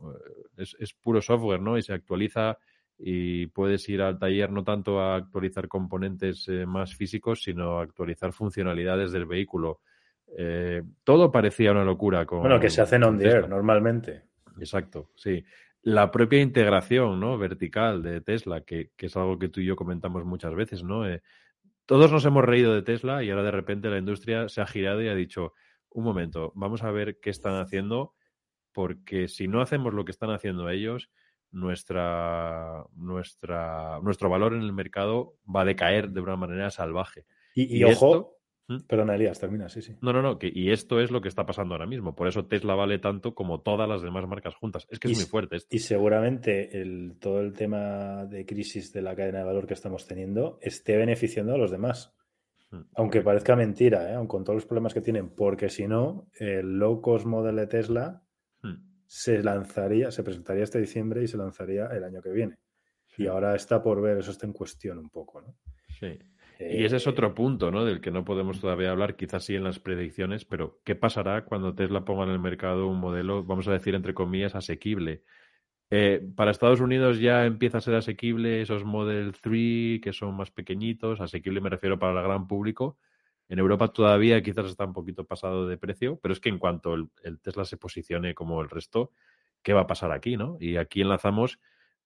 eh, 0.57 0.65
es, 0.79 0.93
puro 0.93 1.21
software, 1.21 1.61
¿no? 1.61 1.77
Y 1.77 1.81
se 1.81 1.93
actualiza 1.93 2.57
y 2.97 3.47
puedes 3.47 3.87
ir 3.89 4.01
al 4.01 4.17
taller 4.17 4.51
no 4.51 4.63
tanto 4.63 4.99
a 4.99 5.15
actualizar 5.15 5.67
componentes 5.67 6.47
eh, 6.47 6.65
más 6.65 6.95
físicos, 6.95 7.43
sino 7.43 7.79
a 7.79 7.83
actualizar 7.83 8.31
funcionalidades 8.31 9.11
del 9.11 9.25
vehículo. 9.25 9.81
todo 11.03 11.31
parecía 11.31 11.71
una 11.71 11.83
locura. 11.83 12.25
Con, 12.25 12.41
bueno, 12.41 12.59
que 12.59 12.69
se 12.69 12.81
hacen 12.81 13.03
on 13.03 13.17
the 13.17 13.27
air 13.27 13.47
normalmente. 13.47 14.23
Exacto, 14.59 15.11
sí 15.15 15.43
la 15.85 16.09
propia 16.09 16.41
integración 16.41 17.19
¿no? 17.19 17.37
vertical 17.37 18.01
de 18.01 18.19
Tesla, 18.19 18.61
que, 18.61 18.89
es 18.97 19.15
algo 19.15 19.37
que 19.37 19.49
tú 19.49 19.61
y 19.61 19.65
yo 19.65 19.75
comentamos 19.75 20.25
muchas 20.25 20.55
veces, 20.55 20.83
¿no? 20.83 21.07
Eh, 21.07 21.21
todos 21.85 22.11
nos 22.11 22.25
hemos 22.25 22.43
reído 22.43 22.73
de 22.73 22.81
Tesla 22.81 23.23
y 23.23 23.29
ahora 23.29 23.43
de 23.43 23.51
repente 23.51 23.89
la 23.89 23.99
industria 23.99 24.49
se 24.49 24.61
ha 24.61 24.65
girado 24.65 25.03
y 25.03 25.09
ha 25.09 25.15
dicho, 25.15 25.53
un 25.91 26.03
momento, 26.03 26.51
vamos 26.55 26.81
a 26.81 26.89
ver 26.89 27.19
qué 27.21 27.29
están 27.29 27.61
haciendo, 27.61 28.15
porque 28.73 29.27
si 29.27 29.47
no 29.47 29.61
hacemos 29.61 29.93
lo 29.93 30.05
que 30.05 30.11
están 30.11 30.31
haciendo 30.31 30.67
ellos, 30.71 31.11
nuestra, 31.55 32.85
nuestra, 32.95 33.99
nuestro 34.01 34.29
valor 34.29 34.53
en 34.53 34.61
el 34.61 34.73
mercado 34.73 35.35
va 35.53 35.61
a 35.61 35.65
decaer 35.65 36.09
de 36.09 36.21
una 36.21 36.35
manera 36.35 36.69
salvaje. 36.69 37.25
Y, 37.55 37.81
ojo, 37.85 38.37
¿Mm? 38.67 38.81
perdona 38.87 39.15
Elías, 39.15 39.39
termina, 39.39 39.69
sí, 39.69 39.81
sí. 39.81 39.95
No, 40.01 40.11
no, 40.11 40.21
no, 40.21 40.37
que, 40.37 40.51
y 40.53 40.71
esto 40.71 40.99
es 40.99 41.11
lo 41.11 41.21
que 41.21 41.29
está 41.29 41.45
pasando 41.45 41.73
ahora 41.73 41.85
mismo. 41.85 42.13
Por 42.13 42.27
eso 42.27 42.45
Tesla 42.45 42.75
vale 42.75 42.99
tanto 42.99 43.33
como 43.33 43.61
todas 43.61 43.87
las 43.87 44.01
demás 44.01 44.27
marcas 44.27 44.53
juntas. 44.55 44.85
Es 44.89 44.99
que 44.99 45.09
es 45.09 45.17
muy 45.17 45.25
fuerte 45.25 45.55
esto. 45.55 45.73
Y 45.73 45.79
seguramente 45.79 46.81
el, 46.81 47.15
todo 47.19 47.39
el 47.39 47.53
tema 47.53 48.25
de 48.25 48.45
crisis 48.45 48.91
de 48.91 49.01
la 49.01 49.15
cadena 49.15 49.39
de 49.39 49.45
valor 49.45 49.65
que 49.65 49.73
estamos 49.73 50.05
teniendo 50.05 50.59
esté 50.61 50.97
beneficiando 50.97 51.53
a 51.53 51.57
los 51.57 51.71
demás. 51.71 52.13
Mm, 52.71 52.81
Aunque 52.95 53.21
parezca 53.21 53.55
mentira, 53.55 54.11
¿eh? 54.11 54.15
aun 54.15 54.27
con 54.27 54.43
todos 54.43 54.57
los 54.57 54.65
problemas 54.65 54.93
que 54.93 55.01
tienen, 55.01 55.29
porque 55.29 55.69
si 55.69 55.87
no, 55.87 56.27
el 56.37 56.77
low 56.79 56.99
cost 56.99 57.25
model 57.25 57.55
de 57.55 57.67
Tesla 57.67 58.24
se 59.07 59.43
lanzaría, 59.43 60.11
se 60.11 60.23
presentaría 60.23 60.63
este 60.63 60.79
diciembre 60.79 61.23
y 61.23 61.27
se 61.27 61.37
lanzaría 61.37 61.87
el 61.87 62.03
año 62.03 62.21
que 62.21 62.31
viene. 62.31 62.57
Y 63.17 63.27
ahora 63.27 63.55
está 63.55 63.81
por 63.81 64.01
ver, 64.01 64.17
eso 64.17 64.31
está 64.31 64.45
en 64.45 64.53
cuestión 64.53 64.97
un 64.97 65.09
poco, 65.09 65.41
¿no? 65.41 65.55
Sí. 65.99 66.19
y 66.59 66.83
ese 66.83 66.97
es 66.97 67.07
otro 67.07 67.33
punto, 67.33 67.71
¿no? 67.71 67.85
Del 67.85 68.01
que 68.01 68.11
no 68.11 68.25
podemos 68.25 68.59
todavía 68.59 68.91
hablar, 68.91 69.15
quizás 69.15 69.45
sí 69.45 69.55
en 69.55 69.63
las 69.63 69.79
predicciones, 69.79 70.43
pero 70.43 70.81
¿qué 70.83 70.95
pasará 70.95 71.45
cuando 71.45 71.73
Tesla 71.73 72.03
ponga 72.03 72.25
en 72.25 72.31
el 72.31 72.39
mercado 72.39 72.87
un 72.87 72.99
modelo, 72.99 73.43
vamos 73.43 73.67
a 73.67 73.71
decir 73.71 73.95
entre 73.95 74.13
comillas, 74.13 74.55
asequible? 74.55 75.23
Eh, 75.91 76.21
para 76.35 76.51
Estados 76.51 76.81
Unidos 76.81 77.19
ya 77.19 77.45
empieza 77.45 77.77
a 77.77 77.81
ser 77.81 77.95
asequible 77.95 78.61
esos 78.61 78.83
Model 78.83 79.33
3 79.39 80.01
que 80.01 80.11
son 80.13 80.35
más 80.35 80.49
pequeñitos, 80.51 81.21
asequible 81.21 81.61
me 81.61 81.69
refiero 81.69 81.99
para 81.99 82.19
el 82.19 82.25
gran 82.25 82.47
público, 82.47 82.97
en 83.47 83.59
Europa 83.59 83.89
todavía 83.89 84.41
quizás 84.41 84.65
está 84.65 84.85
un 84.85 84.93
poquito 84.93 85.25
pasado 85.25 85.67
de 85.67 85.77
precio, 85.77 86.19
pero 86.21 86.33
es 86.33 86.39
que 86.39 86.49
en 86.49 86.57
cuanto 86.57 86.93
el, 86.93 87.09
Tesla 87.41 87.65
se 87.65 87.77
posicione 87.77 88.33
como 88.33 88.61
el 88.61 88.69
resto, 88.69 89.11
¿qué 89.61 89.73
va 89.73 89.81
a 89.81 89.87
pasar 89.87 90.11
aquí, 90.11 90.37
no? 90.37 90.57
Y 90.59 90.77
aquí 90.77 91.01
enlazamos 91.01 91.59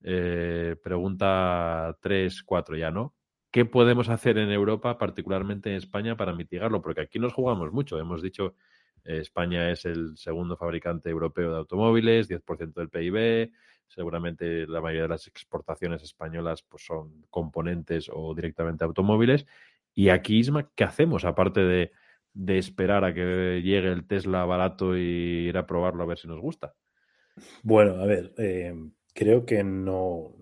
eh, 0.04 0.76
pregunta 0.84 1.98
3, 2.02 2.44
4 2.44 2.78
ya, 2.78 2.92
¿no? 2.92 3.16
¿Qué 3.52 3.66
podemos 3.66 4.10
hacer 4.10 4.38
en 4.38 4.52
Europa, 4.52 4.98
particularmente 4.98 5.72
en 5.72 5.78
España, 5.78 6.16
para 6.16 6.34
mitigarlo? 6.34 6.82
Porque 6.82 7.02
aquí 7.02 7.18
nos 7.18 7.34
jugamos 7.34 7.72
mucho. 7.72 7.98
Hemos 7.98 8.22
dicho, 8.22 8.56
eh, 9.04 9.20
España 9.20 9.72
es 9.72 9.86
el 9.86 10.18
segundo 10.18 10.56
fabricante 10.56 11.10
europeo 11.10 11.52
de 11.52 11.58
automóviles, 11.58 12.30
10% 12.30 12.74
del 12.80 12.90
PIB. 12.90 13.52
Seguramente 13.88 14.68
la 14.68 14.82
mayoría 14.82 15.04
de 15.04 15.10
las 15.10 15.26
exportaciones 15.26 16.04
españolas 16.04 16.62
pues, 16.62 16.86
son 16.86 17.26
componentes 17.32 18.10
o 18.14 18.36
directamente 18.36 18.84
automóviles. 18.84 19.48
Y 19.94 20.10
aquí, 20.10 20.40
Isma, 20.40 20.72
¿qué 20.76 20.84
hacemos? 20.84 21.26
Aparte 21.26 21.62
de, 21.62 21.92
esperar 22.58 23.04
a 23.04 23.14
que 23.14 23.62
llegue 23.64 23.92
el 23.92 24.08
Tesla 24.08 24.46
barato 24.46 24.96
y 24.96 25.48
ir 25.50 25.58
a 25.58 25.66
probarlo 25.66 26.04
a 26.04 26.08
ver 26.08 26.18
si 26.18 26.28
nos 26.28 26.40
gusta. 26.40 26.74
Bueno, 27.64 27.96
a 27.96 28.06
ver, 28.06 28.34
eh, 28.38 28.74
creo 29.14 29.46
que 29.46 29.64
no, 29.64 30.36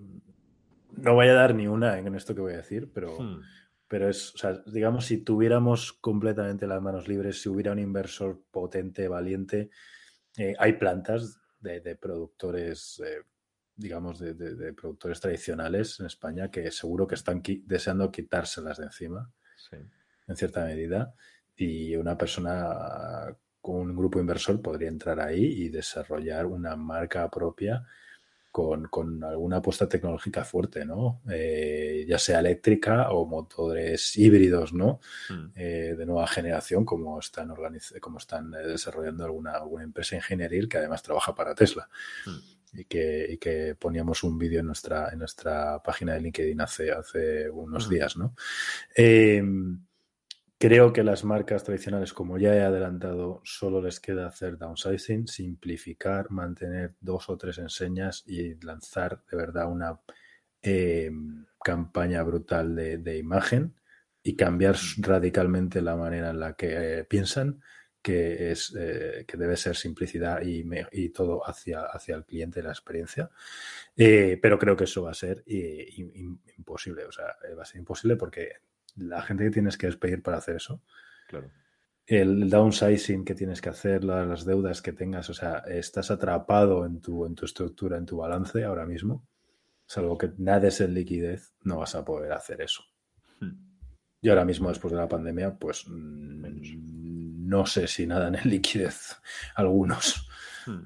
no 0.97 1.13
voy 1.13 1.27
a 1.27 1.33
dar 1.33 1.55
ni 1.55 1.67
una 1.67 1.97
en 1.97 2.13
esto 2.15 2.35
que 2.35 2.41
voy 2.41 2.53
a 2.53 2.57
decir, 2.57 2.91
pero, 2.93 3.19
hmm. 3.19 3.41
pero 3.87 4.09
es, 4.09 4.33
o 4.35 4.37
sea, 4.37 4.61
digamos, 4.65 5.05
si 5.05 5.23
tuviéramos 5.23 5.93
completamente 5.93 6.67
las 6.67 6.81
manos 6.81 7.07
libres, 7.07 7.41
si 7.41 7.49
hubiera 7.49 7.71
un 7.71 7.79
inversor 7.79 8.43
potente, 8.51 9.07
valiente, 9.07 9.69
eh, 10.37 10.55
hay 10.59 10.73
plantas 10.73 11.39
de, 11.59 11.95
productores, 11.95 13.01
eh, 13.05 13.23
digamos, 13.77 14.19
de, 14.19 14.33
de, 14.33 14.73
productores 14.73 15.21
tradicionales 15.21 15.99
en 15.99 16.07
España 16.07 16.51
que 16.51 16.71
seguro 16.71 17.07
que 17.07 17.15
están 17.15 17.41
deseando 17.65 18.11
quitárselas 18.11 18.77
de 18.77 18.85
encima 18.85 19.31
en 20.27 20.35
cierta 20.35 20.65
medida, 20.65 21.13
y 21.55 21.95
una 21.95 22.17
persona 22.17 23.35
con 23.61 23.89
un 23.89 23.95
grupo 23.95 24.19
inversor 24.19 24.61
podría 24.61 24.89
entrar 24.89 25.19
ahí 25.19 25.43
y 25.43 25.69
desarrollar 25.69 26.45
una 26.45 26.75
marca 26.75 27.29
propia 27.29 27.85
con, 28.89 29.23
alguna 29.23 29.57
apuesta 29.57 29.87
tecnológica 29.87 30.43
fuerte, 30.43 30.83
¿no? 30.83 31.21
Eh, 31.29 32.05
ya 32.07 32.17
sea 32.17 32.39
eléctrica 32.39 33.11
o 33.11 33.27
motores 33.27 34.17
híbridos, 34.17 34.73
¿no? 34.73 34.99
Hmm. 35.29 35.51
Eh, 35.55 35.95
de 35.95 36.05
nueva 36.05 36.25
generación, 36.25 36.83
como 36.83 37.19
están, 37.19 37.53
como 38.01 38.17
están 38.17 38.53
eh, 38.55 38.67
desarrollando 38.67 39.25
alguna, 39.25 39.51
alguna 39.51 39.83
empresa 39.83 40.15
ingenieril 40.15 40.67
que 40.67 40.79
además 40.79 41.03
trabaja 41.03 41.35
para 41.35 41.53
Tesla. 41.53 41.87
Hmm. 42.25 42.56
Y 42.73 42.85
que, 42.85 43.37
que, 43.39 43.75
poníamos 43.75 44.23
un 44.23 44.37
vídeo 44.37 44.59
en 44.59 44.67
nuestra, 44.67 45.09
en 45.11 45.19
nuestra 45.19 45.81
página 45.81 46.13
de 46.13 46.21
LinkedIn 46.21 46.61
hace, 46.61 46.91
hace 46.91 47.49
unos 47.49 47.89
días, 47.89 48.17
¿no? 48.17 48.35
Creo 50.59 50.91
que 50.91 51.03
las 51.03 51.23
marcas 51.23 51.63
tradicionales, 51.63 52.13
como 52.13 52.39
ya 52.39 52.55
he 52.55 52.63
adelantado, 52.63 53.41
solo 53.43 53.79
les 53.79 53.99
queda 53.99 54.25
hacer 54.25 54.57
downsizing, 54.57 55.27
simplificar, 55.27 56.31
mantener 56.31 56.95
dos 56.99 57.29
o 57.29 57.37
tres 57.37 57.59
enseñas 57.59 58.23
y 58.25 58.55
lanzar 58.65 59.21
de 59.29 59.37
verdad 59.37 59.71
una 59.71 59.99
eh, 60.63 61.11
campaña 61.63 62.23
brutal 62.23 62.75
de, 62.75 63.17
imagen 63.19 63.75
y 64.23 64.35
cambiar 64.35 64.75
radicalmente 64.97 65.79
la 65.83 65.95
manera 65.95 66.31
en 66.31 66.39
la 66.39 66.53
que 66.53 67.01
eh, 67.01 67.03
piensan, 67.03 67.61
que 68.01 68.51
es 68.51 68.75
eh, 68.77 69.25
que 69.27 69.37
debe 69.37 69.57
ser 69.57 69.75
simplicidad 69.75 70.41
y, 70.41 70.65
y, 70.91 71.09
todo 71.09 71.47
hacia, 71.47 71.81
hacia 71.83 72.15
el 72.15 72.25
cliente, 72.25 72.63
la 72.63 72.71
experiencia. 72.71 73.29
pero 73.95 74.57
creo 74.57 74.75
que 74.77 74.85
eso 74.85 75.03
va 75.03 75.11
a 75.11 75.15
ser 75.15 75.43
imposible, 76.57 77.05
o 77.05 77.11
sea, 77.11 77.35
va 77.57 77.63
a 77.63 77.65
ser 77.65 77.79
imposible 77.79 78.15
porque 78.15 78.53
la 78.97 79.21
gente 79.21 79.45
que 79.45 79.51
tienes 79.51 79.77
que 79.77 79.87
despedir 79.87 80.21
para 80.21 80.37
hacer 80.37 80.55
eso. 80.57 80.81
Claro. 81.27 81.51
El 82.05 82.49
downsizing 82.49 83.25
que 83.25 83.35
tienes 83.35 83.61
que 83.61 83.69
hacer, 83.69 84.03
las 84.03 84.45
deudas 84.45 84.81
que 84.81 84.93
tengas, 84.93 85.29
o 85.29 85.33
sea, 85.33 85.57
estás 85.67 86.09
atrapado 86.09 86.85
en 86.85 87.01
tu, 87.01 87.25
en 87.25 87.35
tu 87.35 87.45
estructura, 87.45 87.97
en 87.97 88.05
tu 88.05 88.17
balance 88.17 88.63
ahora 88.63 88.85
mismo. 88.85 89.27
Salvo 89.85 90.17
que 90.17 90.31
nada 90.37 90.67
es 90.69 90.79
en 90.81 90.93
liquidez, 90.93 91.53
no 91.63 91.77
vas 91.79 91.95
a 91.95 92.05
poder 92.05 92.31
hacer 92.31 92.61
eso. 92.61 92.83
Hmm. 93.39 93.55
Y 94.21 94.29
ahora 94.29 94.45
mismo, 94.45 94.69
después 94.69 94.93
de 94.93 94.99
la 94.99 95.07
pandemia, 95.07 95.57
pues 95.57 95.85
mm, 95.87 96.45
no 97.47 97.65
sé 97.65 97.87
si 97.87 98.05
nada 98.05 98.27
en 98.27 98.49
liquidez 98.49 99.21
algunos. 99.55 100.27
Hmm. 100.65 100.83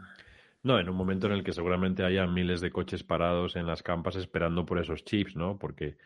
No, 0.64 0.80
en 0.80 0.90
un 0.90 0.96
momento 0.96 1.26
en 1.26 1.34
el 1.34 1.44
que 1.44 1.54
seguramente 1.54 2.04
haya 2.04 2.28
miles 2.28 2.62
de 2.62 2.72
coches 2.72 3.04
parados 3.04 3.56
en 3.56 3.66
las 3.66 3.82
campas 3.82 4.16
esperando 4.16 4.64
por 4.66 4.80
esos 4.80 5.04
chips, 5.04 5.36
¿no? 5.36 5.58
Porque 5.58 5.98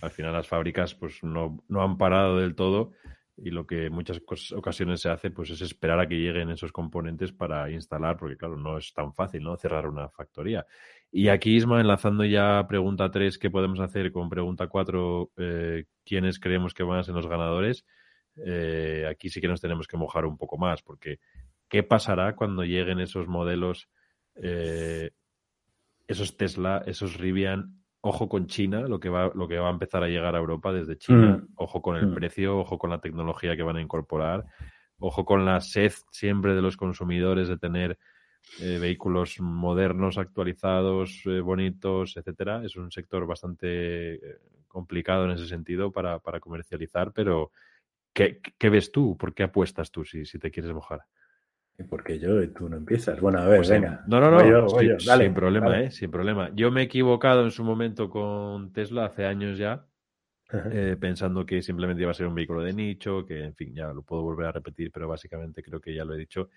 al 0.00 0.12
final 0.12 0.32
las 0.32 0.46
fábricas 0.46 0.94
pues 0.94 1.22
no, 1.24 1.64
no 1.68 1.82
han 1.82 1.98
parado 1.98 2.38
del 2.38 2.54
todo 2.54 2.92
y 3.36 3.50
lo 3.50 3.66
que 3.66 3.86
en 3.86 3.92
muchas 3.92 4.20
ocasiones 4.54 5.00
se 5.00 5.08
hace 5.08 5.30
pues 5.30 5.50
es 5.50 5.60
esperar 5.60 5.98
a 5.98 6.06
que 6.06 6.14
lleguen 6.14 6.50
esos 6.50 6.70
componentes 6.70 7.32
para 7.32 7.68
instalar, 7.70 8.16
porque 8.16 8.36
claro, 8.36 8.56
no 8.56 8.78
es 8.78 8.92
tan 8.92 9.12
fácil, 9.12 9.42
¿no? 9.42 9.56
Cerrar 9.56 9.88
una 9.88 10.08
factoría. 10.08 10.64
Y 11.10 11.28
aquí, 11.28 11.56
Isma, 11.56 11.80
enlazando 11.80 12.24
ya 12.24 12.64
pregunta 12.68 13.10
3, 13.10 13.38
¿qué 13.38 13.50
podemos 13.50 13.80
hacer 13.80 14.12
con 14.12 14.28
pregunta 14.28 14.68
4? 14.68 15.32
Eh, 15.36 15.84
¿Quiénes 16.04 16.38
creemos 16.38 16.74
que 16.74 16.84
van 16.84 17.00
a 17.00 17.02
ser 17.02 17.14
los 17.14 17.26
ganadores? 17.26 17.84
Eh, 18.36 19.06
aquí 19.08 19.28
sí 19.28 19.40
que 19.40 19.48
nos 19.48 19.60
tenemos 19.60 19.86
que 19.86 19.96
mojar 19.96 20.24
un 20.26 20.36
poco 20.36 20.58
más, 20.58 20.82
porque 20.82 21.18
¿qué 21.68 21.82
pasará 21.82 22.34
cuando 22.34 22.64
lleguen 22.64 23.00
esos 23.00 23.28
modelos, 23.28 23.88
eh, 24.36 25.10
esos 26.06 26.36
Tesla, 26.36 26.82
esos 26.86 27.16
Rivian 27.16 27.84
ojo 28.06 28.28
con 28.28 28.46
China, 28.46 28.82
lo 28.82 29.00
que 29.00 29.08
va, 29.08 29.32
lo 29.34 29.48
que 29.48 29.58
va 29.58 29.68
a 29.68 29.72
empezar 29.72 30.04
a 30.04 30.08
llegar 30.08 30.36
a 30.36 30.38
Europa 30.38 30.72
desde 30.72 30.98
China, 30.98 31.38
mm. 31.38 31.54
ojo 31.56 31.80
con 31.80 31.96
el 31.96 32.08
mm. 32.08 32.14
precio, 32.14 32.58
ojo 32.58 32.76
con 32.76 32.90
la 32.90 33.00
tecnología 33.00 33.56
que 33.56 33.62
van 33.62 33.78
a 33.78 33.80
incorporar, 33.80 34.44
ojo 34.98 35.24
con 35.24 35.46
la 35.46 35.60
sed 35.60 35.92
siempre 36.10 36.54
de 36.54 36.60
los 36.60 36.76
consumidores 36.76 37.48
de 37.48 37.56
tener 37.56 37.98
eh, 38.60 38.78
vehículos 38.78 39.40
modernos, 39.40 40.18
actualizados, 40.18 41.22
eh, 41.24 41.40
bonitos, 41.40 42.16
etcétera. 42.16 42.62
Es 42.64 42.76
un 42.76 42.90
sector 42.90 43.26
bastante 43.26 44.14
eh, 44.14 44.20
complicado 44.68 45.24
en 45.24 45.32
ese 45.32 45.46
sentido 45.46 45.90
para, 45.90 46.18
para 46.18 46.40
comercializar, 46.40 47.12
pero 47.12 47.52
¿qué, 48.14 48.40
¿qué, 48.56 48.70
ves 48.70 48.90
tú? 48.90 49.18
¿Por 49.18 49.34
qué 49.34 49.42
apuestas 49.42 49.90
tú 49.90 50.04
si, 50.04 50.24
si 50.24 50.38
te 50.38 50.50
quieres 50.50 50.72
mojar? 50.72 51.02
Porque 51.90 52.20
yo 52.20 52.40
y 52.40 52.48
tú 52.48 52.68
no 52.68 52.76
empiezas. 52.76 53.20
Bueno, 53.20 53.40
a 53.40 53.48
ver, 53.48 53.58
pues 53.58 53.70
venga. 53.70 54.04
No, 54.06 54.20
no, 54.20 54.30
no. 54.30 54.68
sin 54.98 55.34
problema, 55.34 55.80
¿eh? 55.80 55.90
Sin 55.90 56.10
problema. 56.10 56.50
Yo 56.54 56.70
me 56.70 56.82
he 56.82 56.84
equivocado 56.84 57.42
en 57.42 57.50
su 57.50 57.64
momento 57.64 58.08
con 58.08 58.72
Tesla 58.72 59.06
hace 59.06 59.26
años 59.26 59.58
ya, 59.58 59.84
eh, 60.52 60.96
pensando 61.00 61.44
que 61.44 61.62
simplemente 61.62 62.02
iba 62.02 62.12
a 62.12 62.14
ser 62.14 62.28
un 62.28 62.34
vehículo 62.36 62.62
de 62.62 62.72
nicho, 62.72 63.26
que 63.26 63.42
en 63.42 63.56
fin, 63.56 63.74
ya 63.74 63.92
lo 63.92 64.02
puedo 64.02 64.22
volver 64.22 64.46
a 64.46 64.52
repetir, 64.52 64.92
pero 64.92 65.08
básicamente 65.08 65.64
creo 65.64 65.80
que 65.80 65.92
ya 65.92 66.04
lo 66.04 66.14
he 66.14 66.18
dicho. 66.18 66.48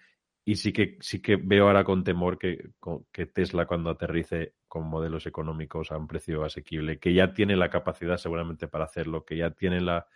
Y 0.46 0.56
sí 0.56 0.72
que, 0.72 0.98
sí 1.02 1.20
que 1.20 1.36
veo 1.36 1.66
ahora 1.66 1.84
con 1.84 2.04
temor 2.04 2.38
que, 2.38 2.70
que 3.12 3.26
Tesla 3.26 3.66
cuando 3.66 3.90
aterrice 3.90 4.54
con 4.68 4.88
modelos 4.88 5.26
económicos 5.26 5.92
a 5.92 5.98
un 5.98 6.08
precio 6.08 6.46
asequible, 6.46 7.00
que 7.00 7.16
ya 7.16 7.34
tiene 7.34 7.58
la 7.58 7.72
capacidad 7.72 8.18
seguramente 8.18 8.68
para 8.68 8.86
hacerlo, 8.86 9.26
que 9.26 9.36
ya 9.36 9.50
tiene 9.50 9.82
la, 9.82 10.08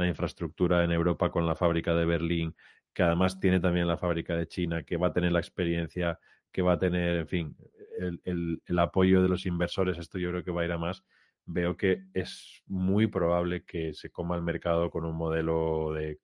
la 0.00 0.08
infraestructura 0.08 0.84
en 0.84 0.92
Europa 0.92 1.30
con 1.30 1.46
la 1.46 1.54
fábrica 1.54 1.94
de 1.94 2.04
Berlín, 2.04 2.54
que 2.92 3.02
además 3.02 3.38
tiene 3.38 3.60
también 3.60 3.86
la 3.86 3.96
fábrica 3.96 4.36
de 4.36 4.48
China, 4.48 4.82
que 4.82 4.96
va 4.96 5.08
a 5.08 5.12
tener 5.12 5.32
la 5.32 5.38
experiencia, 5.38 6.18
que 6.52 6.62
va 6.62 6.72
a 6.72 6.78
tener, 6.78 7.16
en 7.16 7.28
fin, 7.28 7.56
el, 7.98 8.60
el, 8.66 8.78
apoyo 8.78 9.22
de 9.22 9.28
los 9.28 9.46
inversores, 9.46 9.98
esto 9.98 10.18
yo 10.18 10.30
creo 10.30 10.44
que 10.44 10.50
va 10.50 10.62
a 10.62 10.64
ir 10.64 10.72
a 10.72 10.78
más, 10.78 11.04
veo 11.44 11.76
que 11.76 12.02
es 12.14 12.62
muy 12.66 13.06
probable 13.06 13.64
que 13.64 13.94
se 13.94 14.10
coma 14.10 14.36
el 14.36 14.42
mercado 14.42 14.90
con 14.90 15.04
un 15.04 15.16
modelo 15.16 15.92
de 15.94 16.18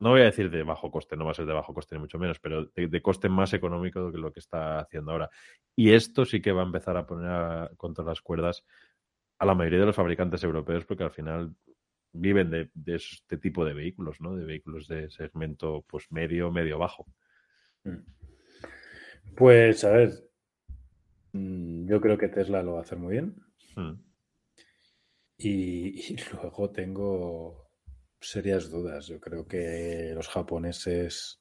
no 0.00 0.10
voy 0.10 0.22
a 0.22 0.24
decir 0.24 0.50
de 0.50 0.62
bajo 0.62 0.90
coste, 0.90 1.16
no 1.16 1.26
va 1.26 1.32
a 1.32 1.34
ser 1.34 1.46
de 1.46 1.52
bajo 1.52 1.74
coste 1.74 1.94
ni 1.94 2.00
mucho 2.00 2.18
menos, 2.18 2.40
pero 2.40 2.64
de, 2.74 3.02
coste 3.02 3.28
más 3.28 3.52
económico 3.52 4.10
que 4.10 4.18
lo 4.18 4.32
que 4.32 4.40
está 4.40 4.80
haciendo 4.80 5.12
ahora. 5.12 5.30
Y 5.76 5.92
esto 5.92 6.24
sí 6.24 6.40
que 6.40 6.52
va 6.52 6.62
a 6.62 6.66
empezar 6.66 6.96
a 6.96 7.06
poner 7.06 7.76
contra 7.76 8.02
las 8.02 8.22
cuerdas 8.22 8.64
a 9.38 9.44
la 9.44 9.54
mayoría 9.54 9.80
de 9.80 9.86
los 9.86 9.96
fabricantes 9.96 10.42
europeos, 10.42 10.86
porque 10.86 11.04
al 11.04 11.10
final 11.10 11.54
viven 12.12 12.50
de, 12.50 12.70
este 12.86 13.38
tipo 13.38 13.64
de 13.64 13.74
vehículos, 13.74 14.20
¿no? 14.20 14.34
De 14.34 14.44
vehículos 14.44 14.88
de 14.88 15.10
segmento 15.10 15.84
pues 15.88 16.10
medio, 16.10 16.50
medio 16.50 16.78
bajo. 16.78 17.06
Mm. 17.84 17.98
Pues 19.36 19.84
a 19.84 19.90
ver, 19.90 20.10
mm, 21.32 21.88
yo 21.88 22.00
creo 22.00 22.18
que 22.18 22.28
Tesla 22.28 22.62
lo 22.62 22.72
va 22.72 22.78
a 22.80 22.82
hacer 22.82 22.98
muy 22.98 23.12
bien. 23.12 23.36
Mm. 23.76 23.92
y, 25.38 26.16
luego 26.32 26.70
tengo 26.70 27.70
serias 28.20 28.70
dudas. 28.70 29.06
Yo 29.06 29.20
creo 29.20 29.46
que 29.46 30.12
los 30.14 30.28
japoneses 30.28 31.40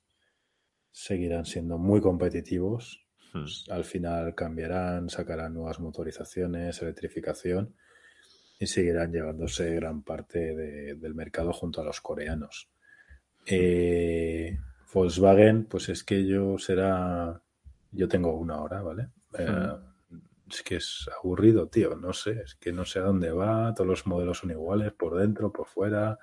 seguirán 0.91 1.45
siendo 1.45 1.77
muy 1.77 2.01
competitivos. 2.01 3.05
Al 3.69 3.83
final 3.83 4.33
cambiarán, 4.33 5.07
sacarán 5.07 5.53
nuevas 5.53 5.79
motorizaciones, 5.79 6.81
electrificación 6.81 7.75
y 8.59 8.67
seguirán 8.67 9.11
llevándose 9.13 9.73
gran 9.75 10.03
parte 10.03 10.53
del 10.95 11.15
mercado 11.15 11.53
junto 11.53 11.79
a 11.79 11.85
los 11.85 12.01
coreanos. 12.01 12.69
Eh, 13.45 14.59
Volkswagen, 14.93 15.63
pues 15.65 15.87
es 15.87 16.03
que 16.03 16.25
yo 16.25 16.57
será. 16.57 17.41
Yo 17.91 18.07
tengo 18.09 18.35
una 18.35 18.61
hora, 18.61 18.81
¿vale? 18.81 19.07
Eh, 19.37 19.47
hmm. 19.49 20.19
es 20.51 20.61
que 20.61 20.75
es 20.75 21.09
aburrido, 21.17 21.69
tío. 21.69 21.95
No 21.95 22.11
sé, 22.11 22.41
es 22.43 22.55
que 22.55 22.73
no 22.73 22.83
sé 22.83 22.99
a 22.99 23.03
dónde 23.03 23.31
va. 23.31 23.73
Todos 23.73 23.87
los 23.87 24.05
modelos 24.05 24.39
son 24.39 24.51
iguales, 24.51 24.91
por 24.91 25.17
dentro, 25.17 25.53
por 25.53 25.65
fuera. 25.65 26.19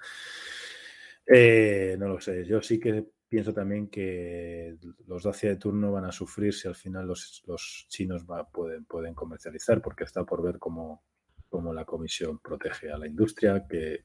Eh, 1.27 1.97
no 1.99 2.07
lo 2.07 2.21
sé. 2.21 2.45
Yo 2.45 2.61
sí 2.61 2.79
que 2.79 3.07
pienso 3.29 3.55
también 3.55 3.89
que 3.89 4.77
los 5.07 5.23
Dacia 5.25 5.49
de 5.49 5.57
turno 5.57 5.91
van 5.91 6.05
a 6.05 6.13
sufrir 6.13 6.53
si 6.53 6.69
al 6.69 6.77
final 6.77 7.07
los, 7.07 7.87
chinos 7.89 8.25
pueden, 8.53 8.85
pueden 8.85 9.15
comercializar, 9.15 9.81
porque 9.81 10.05
está 10.05 10.25
por 10.25 10.43
ver 10.43 10.59
cómo, 10.59 11.03
la 11.51 11.85
comisión 11.85 12.39
protege 12.39 12.91
a 12.91 12.99
la 12.99 13.07
industria, 13.07 13.67
que 13.69 14.05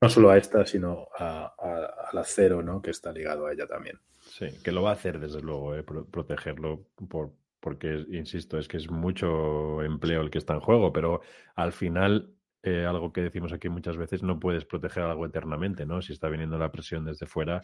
no 0.00 0.08
solo 0.08 0.30
a 0.30 0.38
esta, 0.38 0.66
sino 0.66 1.08
al 1.18 2.18
acero, 2.18 2.62
¿no? 2.62 2.82
que 2.82 2.90
está 2.90 3.12
ligado 3.12 3.46
a 3.46 3.52
ella 3.52 3.66
también. 3.66 3.98
Sí, 4.20 4.46
que 4.62 4.72
lo 4.72 4.82
va 4.82 4.90
a 4.90 4.94
hacer, 4.94 5.20
desde 5.20 5.40
luego, 5.40 5.76
¿eh? 5.76 5.84
protegerlo, 5.84 6.86
por, 7.08 7.32
porque, 7.60 8.04
insisto, 8.10 8.58
es 8.58 8.68
que 8.68 8.76
es 8.76 8.90
mucho 8.90 9.82
empleo 9.82 10.20
el 10.20 10.30
que 10.30 10.38
está 10.38 10.54
en 10.54 10.60
juego, 10.60 10.92
pero 10.92 11.20
al 11.54 11.72
final 11.72 12.36
eh, 12.62 12.84
algo 12.84 13.12
que 13.12 13.22
decimos 13.22 13.52
aquí 13.52 13.68
muchas 13.68 13.96
veces, 13.96 14.24
no 14.24 14.40
puedes 14.40 14.64
proteger 14.64 15.04
algo 15.04 15.24
eternamente, 15.24 15.86
¿no? 15.86 16.02
Si 16.02 16.12
está 16.12 16.28
viniendo 16.28 16.58
la 16.58 16.72
presión 16.72 17.04
desde 17.04 17.26
fuera, 17.26 17.62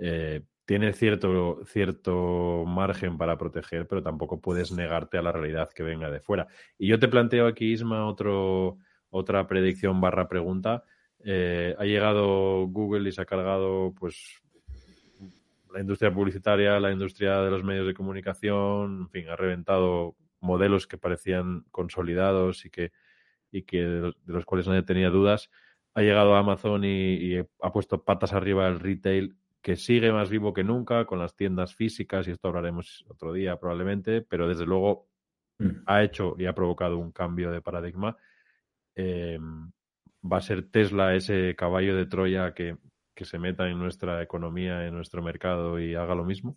eh, 0.00 0.42
tiene 0.64 0.92
cierto, 0.92 1.60
cierto 1.64 2.64
margen 2.66 3.16
para 3.16 3.38
proteger, 3.38 3.86
pero 3.88 4.02
tampoco 4.02 4.40
puedes 4.40 4.72
negarte 4.72 5.18
a 5.18 5.22
la 5.22 5.32
realidad 5.32 5.70
que 5.74 5.82
venga 5.82 6.10
de 6.10 6.20
fuera. 6.20 6.46
Y 6.78 6.88
yo 6.88 6.98
te 6.98 7.08
planteo 7.08 7.46
aquí, 7.46 7.72
Isma, 7.72 8.06
otro, 8.06 8.78
otra 9.10 9.46
predicción 9.46 10.00
barra 10.00 10.28
pregunta. 10.28 10.84
Eh, 11.24 11.74
ha 11.78 11.84
llegado 11.84 12.66
Google 12.68 13.08
y 13.08 13.12
se 13.12 13.22
ha 13.22 13.26
cargado, 13.26 13.94
pues, 13.98 14.42
la 15.72 15.80
industria 15.80 16.12
publicitaria, 16.12 16.78
la 16.80 16.92
industria 16.92 17.40
de 17.40 17.50
los 17.50 17.64
medios 17.64 17.86
de 17.86 17.94
comunicación, 17.94 19.02
en 19.02 19.08
fin, 19.10 19.28
ha 19.28 19.36
reventado 19.36 20.16
modelos 20.40 20.86
que 20.86 20.98
parecían 20.98 21.64
consolidados 21.70 22.64
y 22.64 22.70
que 22.70 22.92
y 23.50 23.62
que 23.62 23.78
de 23.82 24.12
los, 24.26 24.44
cuales 24.44 24.66
nadie 24.66 24.82
tenía 24.82 25.10
dudas, 25.10 25.50
ha 25.94 26.02
llegado 26.02 26.34
a 26.34 26.40
Amazon 26.40 26.84
y, 26.84 27.38
ha 27.38 27.72
puesto 27.72 28.04
patas 28.04 28.32
arriba 28.32 28.68
el 28.68 28.80
retail 28.80 29.36
que 29.62 29.76
sigue 29.76 30.12
más 30.12 30.30
vivo 30.30 30.52
que 30.52 30.64
nunca 30.64 31.04
con 31.04 31.18
las 31.18 31.34
tiendas 31.34 31.74
físicas 31.74 32.26
y 32.28 32.32
esto 32.32 32.48
hablaremos 32.48 33.04
otro 33.08 33.32
día 33.32 33.58
probablemente, 33.58 34.22
pero 34.22 34.48
desde 34.48 34.66
luego 34.66 35.08
mm. 35.58 35.82
ha 35.86 36.02
hecho 36.02 36.34
y 36.38 36.46
ha 36.46 36.54
provocado 36.54 36.98
un 36.98 37.12
cambio 37.12 37.50
de 37.50 37.60
paradigma. 37.60 38.16
Em, 38.94 39.70
va 40.24 40.38
a 40.38 40.42
ser 40.42 40.70
Tesla 40.70 41.14
ese 41.14 41.54
caballo 41.56 41.96
de 41.96 42.06
Troya 42.06 42.54
que, 42.54 42.76
que 43.14 43.24
se 43.24 43.38
meta 43.38 43.68
en 43.68 43.78
nuestra 43.78 44.22
economía, 44.22 44.86
en 44.86 44.94
nuestro 44.94 45.22
mercado 45.22 45.80
y 45.80 45.94
haga 45.94 46.14
lo 46.14 46.24
mismo? 46.24 46.56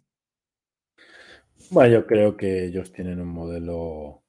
Bueno, 1.70 1.94
yo 1.94 2.06
creo 2.06 2.38
que 2.38 2.66
ellos 2.66 2.92
tienen 2.92 3.20
un 3.20 3.30
modelo 3.30 4.24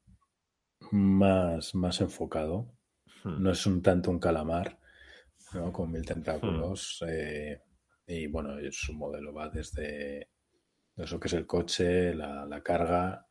más, 0.93 1.75
más 1.75 2.01
enfocado. 2.01 2.73
Hmm. 3.25 3.43
No 3.43 3.51
es 3.51 3.67
un 3.67 3.83
tanto 3.83 4.11
un 4.11 4.19
calamar, 4.19 4.79
¿no? 5.55 5.73
Con 5.73 5.93
mil 5.93 6.05
tentáculos. 6.05 7.01
Hmm. 7.03 7.09
Eh, 7.11 7.61
y 8.07 8.27
bueno, 8.27 8.57
su 8.71 8.95
modelo 8.95 9.33
va 9.33 9.49
desde 9.49 10.29
eso 10.97 11.19
que 11.19 11.29
es 11.29 11.35
el 11.35 11.47
coche, 11.47 12.15
la, 12.15 12.61
carga 12.63 13.27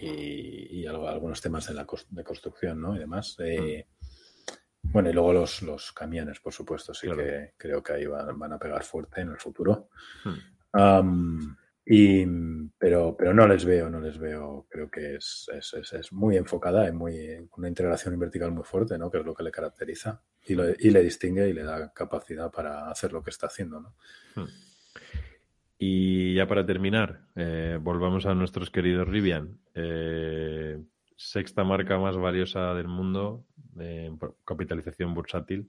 y, 0.00 0.86
algunos 0.86 1.40
temas 1.40 1.66
de 1.66 1.74
la 1.74 1.86
de 2.10 2.24
construcción, 2.24 2.80
¿no? 2.80 2.96
Y 2.96 2.98
demás. 2.98 3.36
Eh, 3.40 3.86
hmm. 3.86 4.92
Bueno, 4.92 5.10
y 5.10 5.12
luego 5.12 5.32
los, 5.32 5.62
los 5.62 5.92
camiones, 5.92 6.40
por 6.40 6.52
supuesto, 6.52 6.92
sí 6.92 7.08
que 7.08 7.54
creo 7.56 7.82
que 7.82 7.92
ahí 7.92 8.06
van, 8.06 8.36
van, 8.38 8.52
a 8.52 8.58
pegar 8.58 8.82
fuerte 8.82 9.20
en 9.20 9.30
el 9.30 9.38
futuro. 9.38 9.88
Y, 11.84 12.24
pero, 12.78 13.16
pero 13.16 13.34
no 13.34 13.46
les 13.48 13.64
veo, 13.64 13.90
no 13.90 14.00
les 14.00 14.18
veo. 14.18 14.66
Creo 14.70 14.90
que 14.90 15.16
es, 15.16 15.50
es, 15.52 15.92
es, 15.92 16.12
muy 16.12 16.36
enfocada, 16.36 16.86
es 16.86 16.94
muy, 16.94 17.48
una 17.56 17.68
integración 17.68 18.18
vertical 18.18 18.52
muy 18.52 18.64
fuerte, 18.64 18.96
¿no? 18.98 19.10
que 19.10 19.18
es 19.18 19.24
lo 19.24 19.34
que 19.34 19.42
le 19.42 19.50
caracteriza 19.50 20.22
y, 20.46 20.52
y 20.52 20.90
le 20.90 21.02
distingue 21.02 21.48
y 21.48 21.52
le 21.52 21.64
da 21.64 21.92
capacidad 21.92 22.50
para 22.52 22.88
hacer 22.88 23.12
lo 23.12 23.22
que 23.22 23.30
está 23.30 23.48
haciendo. 23.48 23.80
¿no? 23.80 23.94
Hmm. 24.36 24.48
Y 25.84 26.34
ya 26.34 26.46
para 26.46 26.64
terminar, 26.64 27.22
eh, 27.34 27.76
volvamos 27.80 28.24
a 28.26 28.34
nuestros 28.34 28.70
queridos 28.70 29.08
Rivian. 29.08 29.58
Eh, 29.74 30.80
sexta 31.16 31.64
marca 31.64 31.98
más 31.98 32.16
valiosa 32.16 32.72
del 32.74 32.86
mundo, 32.86 33.44
en 33.76 34.16
capitalización 34.44 35.12
bursátil, 35.12 35.68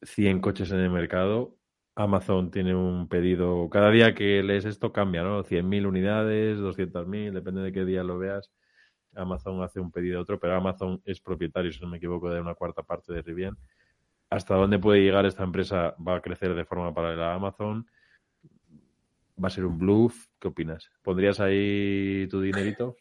100 0.00 0.40
coches 0.40 0.70
en 0.70 0.78
el 0.78 0.88
mercado, 0.88 1.58
Amazon 1.96 2.50
tiene 2.50 2.74
un 2.74 3.08
pedido, 3.08 3.68
cada 3.70 3.90
día 3.90 4.14
que 4.14 4.42
lees 4.42 4.64
esto 4.64 4.92
cambia, 4.92 5.22
¿no? 5.22 5.44
100.000 5.44 5.86
unidades, 5.86 6.58
200.000, 6.58 7.32
depende 7.32 7.62
de 7.62 7.72
qué 7.72 7.84
día 7.84 8.02
lo 8.02 8.18
veas. 8.18 8.50
Amazon 9.14 9.62
hace 9.62 9.78
un 9.78 9.92
pedido 9.92 10.18
a 10.18 10.22
otro, 10.22 10.40
pero 10.40 10.56
Amazon 10.56 11.00
es 11.04 11.20
propietario, 11.20 11.72
si 11.72 11.80
no 11.80 11.88
me 11.88 11.98
equivoco, 11.98 12.30
de 12.30 12.40
una 12.40 12.54
cuarta 12.54 12.82
parte 12.82 13.12
de 13.12 13.22
Rivian. 13.22 13.56
¿Hasta 14.28 14.56
dónde 14.56 14.80
puede 14.80 15.02
llegar 15.02 15.24
esta 15.26 15.44
empresa? 15.44 15.94
¿Va 15.96 16.16
a 16.16 16.20
crecer 16.20 16.54
de 16.54 16.64
forma 16.64 16.92
paralela 16.92 17.32
a 17.32 17.34
Amazon? 17.34 17.86
¿Va 19.42 19.46
a 19.48 19.50
ser 19.50 19.64
un 19.64 19.78
bluff? 19.78 20.26
¿Qué 20.40 20.48
opinas? 20.48 20.90
¿Pondrías 21.02 21.38
ahí 21.38 22.26
tu 22.28 22.40
dinerito? 22.40 22.96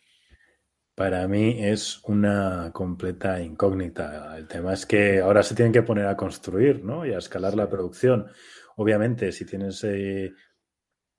Para 0.95 1.27
mí 1.27 1.57
es 1.59 2.03
una 2.03 2.69
completa 2.71 3.41
incógnita. 3.41 4.37
El 4.37 4.47
tema 4.47 4.73
es 4.73 4.85
que 4.85 5.21
ahora 5.21 5.41
se 5.41 5.55
tienen 5.55 5.73
que 5.73 5.81
poner 5.81 6.05
a 6.05 6.15
construir, 6.15 6.85
¿no? 6.85 7.03
Y 7.03 7.13
a 7.13 7.17
escalar 7.17 7.55
la 7.55 7.67
producción. 7.67 8.27
Obviamente, 8.77 9.31
si 9.31 9.45
tienes 9.45 9.83
eh, 9.83 10.33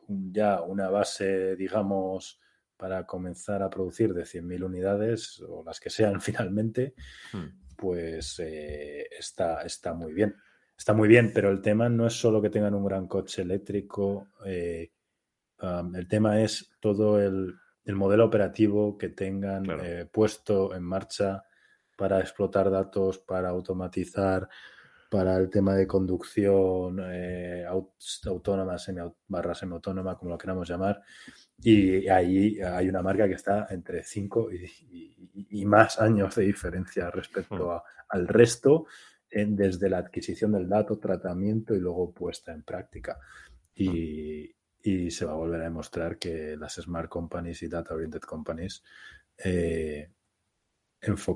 ya 0.08 0.62
una 0.62 0.88
base, 0.90 1.56
digamos, 1.56 2.40
para 2.76 3.06
comenzar 3.06 3.62
a 3.62 3.70
producir 3.70 4.12
de 4.12 4.22
100.000 4.22 4.64
unidades 4.64 5.42
o 5.46 5.62
las 5.64 5.80
que 5.80 5.90
sean 5.90 6.20
finalmente, 6.20 6.94
hmm. 7.32 7.76
pues 7.76 8.38
eh, 8.40 9.06
está, 9.18 9.62
está 9.62 9.94
muy 9.94 10.12
bien. 10.12 10.34
Está 10.76 10.92
muy 10.92 11.06
bien, 11.06 11.32
pero 11.32 11.50
el 11.50 11.62
tema 11.62 11.88
no 11.88 12.06
es 12.06 12.14
solo 12.14 12.42
que 12.42 12.50
tengan 12.50 12.74
un 12.74 12.84
gran 12.84 13.06
coche 13.06 13.42
eléctrico, 13.42 14.28
eh, 14.44 14.90
el 15.94 16.08
tema 16.08 16.42
es 16.42 16.74
todo 16.80 17.22
el, 17.22 17.54
modelo 17.86 18.24
operativo 18.24 18.98
que 18.98 19.10
tengan 19.10 19.64
puesto 20.10 20.74
en 20.74 20.82
marcha 20.82 21.44
para 21.96 22.20
explotar 22.20 22.70
datos, 22.70 23.18
para 23.18 23.50
automatizar, 23.50 24.48
para 25.14 25.36
el 25.36 25.48
tema 25.48 25.76
de 25.76 25.86
conducción 25.86 26.98
eh, 27.04 27.64
autónoma, 27.64 28.76
semi 28.78 29.00
barra 29.28 29.54
semiautónoma, 29.54 30.18
como 30.18 30.32
lo 30.32 30.38
queramos 30.38 30.68
llamar. 30.68 31.02
Y 31.56 32.08
ahí 32.08 32.60
hay 32.60 32.88
una 32.88 33.00
marca 33.00 33.28
que 33.28 33.34
está 33.34 33.68
entre 33.70 34.02
5 34.02 34.48
y, 34.52 35.64
más 35.66 36.00
años 36.00 36.34
de 36.34 36.42
diferencia 36.42 37.12
respecto 37.12 37.76
hmm. 37.76 37.80
al 38.08 38.26
resto, 38.26 38.86
desde 39.30 39.88
la 39.88 39.98
adquisición 39.98 40.50
del 40.50 40.68
dato, 40.68 40.98
tratamiento 40.98 41.76
y 41.76 41.78
luego 41.78 42.12
puesta 42.12 42.52
en 42.52 42.64
práctica. 42.64 43.20
Y, 43.72 44.52
se 45.10 45.24
va 45.24 45.32
a 45.32 45.36
volver 45.36 45.60
a 45.60 45.64
demostrar 45.64 46.18
que 46.18 46.56
las 46.56 46.74
smart 46.74 47.08
companies 47.08 47.62
y 47.62 47.68
data 47.68 47.94
oriented 47.94 48.20
companies 48.22 48.82
eh, 49.38 50.10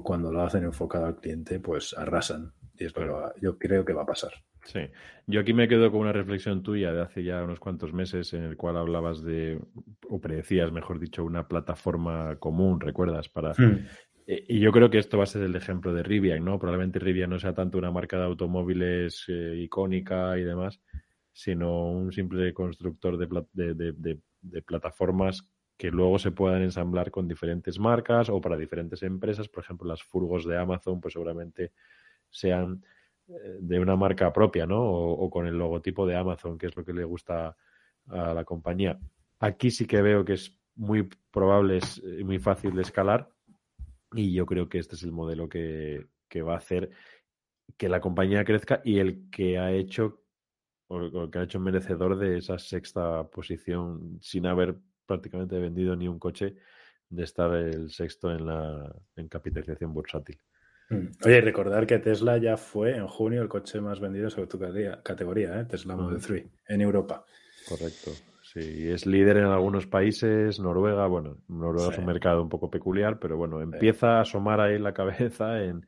cuando 0.03 0.33
lo 0.33 0.43
hacen 0.43 0.65
enfocado 0.65 1.07
al 1.07 1.17
cliente, 1.17 1.61
pues 1.61 1.95
arrasan. 1.97 2.53
Y 2.79 2.85
es 2.85 2.95
yo 3.41 3.59
creo 3.59 3.85
que 3.85 3.93
va 3.93 4.03
a 4.03 4.07
pasar. 4.07 4.33
Sí, 4.65 4.81
yo 5.27 5.41
aquí 5.41 5.55
me 5.55 5.67
quedo 5.67 5.91
con 5.91 6.01
una 6.01 6.13
reflexión 6.13 6.63
tuya 6.63 6.93
de 6.93 7.01
hace 7.01 7.25
ya 7.25 7.43
unos 7.43 7.59
cuantos 7.59 7.93
meses 7.93 8.35
en 8.35 8.43
el 8.43 8.57
cual 8.57 8.77
hablabas 8.77 9.23
de, 9.23 9.61
o 10.09 10.21
predecías, 10.21 10.73
mejor 10.73 11.01
dicho, 11.01 11.25
una 11.25 11.49
plataforma 11.49 12.37
común, 12.37 12.81
¿recuerdas? 12.81 13.29
Para... 13.29 13.53
Hmm. 13.53 13.87
E, 14.27 14.45
y 14.47 14.61
yo 14.61 14.71
creo 14.71 14.91
que 14.91 14.99
esto 14.99 15.17
va 15.17 15.25
a 15.25 15.27
ser 15.27 15.43
el 15.43 15.57
ejemplo 15.57 15.95
de 15.95 16.03
Rivian, 16.03 16.45
¿no? 16.45 16.59
Probablemente 16.59 16.99
Rivian 16.99 17.31
no 17.31 17.39
sea 17.39 17.55
tanto 17.55 17.79
una 17.79 17.91
marca 17.91 18.19
de 18.19 18.25
automóviles 18.25 19.25
eh, 19.29 19.55
icónica 19.57 20.39
y 20.39 20.45
demás, 20.45 20.83
sino 21.33 21.91
un 21.91 22.13
simple 22.13 22.53
constructor 22.53 23.17
de, 23.17 24.21
plataformas 24.67 25.49
que 25.79 25.91
luego 25.91 26.19
se 26.19 26.33
puedan 26.33 26.61
ensamblar 26.61 27.11
con 27.11 27.27
diferentes 27.27 27.79
marcas 27.79 28.29
o 28.29 28.41
para 28.41 28.59
diferentes 28.59 29.03
empresas. 29.03 29.49
Por 29.49 29.63
ejemplo, 29.65 29.89
las 29.89 30.03
furgos 30.03 30.45
de 30.45 30.59
Amazon, 30.59 31.01
pues 31.01 31.15
seguramente 31.15 31.73
sean 32.31 32.85
eh, 33.29 33.59
de 33.61 33.79
una 33.81 33.97
marca 33.97 34.33
propia, 34.33 34.67
¿no? 34.67 34.83
O, 34.83 35.31
con 35.31 35.47
el 35.47 35.57
logotipo 35.57 36.07
de 36.07 36.17
Amazon, 36.17 36.59
que 36.59 36.67
es 36.67 36.77
lo 36.77 36.85
que 36.85 36.93
le 36.93 37.05
gusta 37.05 37.57
a 38.09 38.35
la 38.35 38.45
compañía. 38.45 38.99
Aquí 39.41 39.71
sí 39.71 39.87
que 39.87 40.01
veo 40.03 40.25
que 40.25 40.35
es 40.35 40.59
muy 40.75 41.09
probable 41.31 41.81
y 42.19 42.25
muy 42.25 42.39
fácil 42.39 42.75
de 42.75 42.83
escalar 42.83 43.29
y 44.13 44.33
yo 44.33 44.47
creo 44.47 44.69
que 44.69 44.79
este 44.79 44.95
es 44.95 45.03
el 45.03 45.13
modelo 45.13 45.49
que, 45.49 46.07
que 46.29 46.43
va 46.43 46.55
a 46.55 46.59
hacer 46.59 46.91
que 47.77 47.89
la 47.89 48.01
compañía 48.01 48.45
crezca 48.45 48.81
y 48.85 48.99
el 48.99 49.29
que 49.31 49.59
ha 49.59 49.73
hecho 49.73 50.23
o 50.89 51.31
que 51.31 51.39
ha 51.39 51.43
hecho 51.43 51.61
merecedor 51.61 52.19
de 52.19 52.39
esa 52.39 52.59
sexta 52.59 53.29
posición 53.29 54.19
sin 54.23 54.47
haber 54.47 54.77
prácticamente 55.05 55.59
vendido 55.59 55.95
ni 55.97 56.09
un 56.09 56.19
coche 56.19 56.57
de 57.11 57.25
estar 57.25 57.55
el 57.55 57.91
sexto 57.91 58.31
en 58.31 58.47
la 58.47 58.95
en 59.17 59.29
capitalización 59.29 59.93
bursátil. 59.93 60.39
Mm. 60.91 61.07
Oye, 61.25 61.41
recordar 61.41 61.87
que 61.87 61.99
Tesla 61.99 62.39
ya 62.39 62.57
fue 62.57 62.97
en 62.97 63.07
junio 63.07 63.43
el 63.43 63.49
coche 63.49 63.81
más 63.81 64.01
vendido 64.01 64.31
sobre 64.31 64.47
tu 64.47 64.59
categoría, 65.03 65.61
¿eh? 65.61 65.65
Tesla 65.65 65.97
Model 65.97 66.21
3, 66.21 66.45
en 66.69 66.81
Europa. 66.81 67.25
Correcto. 67.69 68.13
Sí, 68.43 68.89
es 68.89 69.05
líder 69.05 69.37
en 69.37 69.45
algunos 69.45 69.87
países, 69.87 70.59
Noruega, 70.59 71.07
bueno, 71.07 71.37
Noruega 71.49 71.93
es 71.93 71.99
un 71.99 72.07
mercado 72.07 72.43
un 72.43 72.49
poco 72.49 72.71
peculiar, 72.71 73.19
pero 73.19 73.37
bueno, 73.37 73.61
empieza 73.61 74.17
a 74.17 74.21
asomar 74.23 74.59
ahí 74.61 74.79
la 74.79 74.95
cabeza 74.95 75.63
en, 75.63 75.87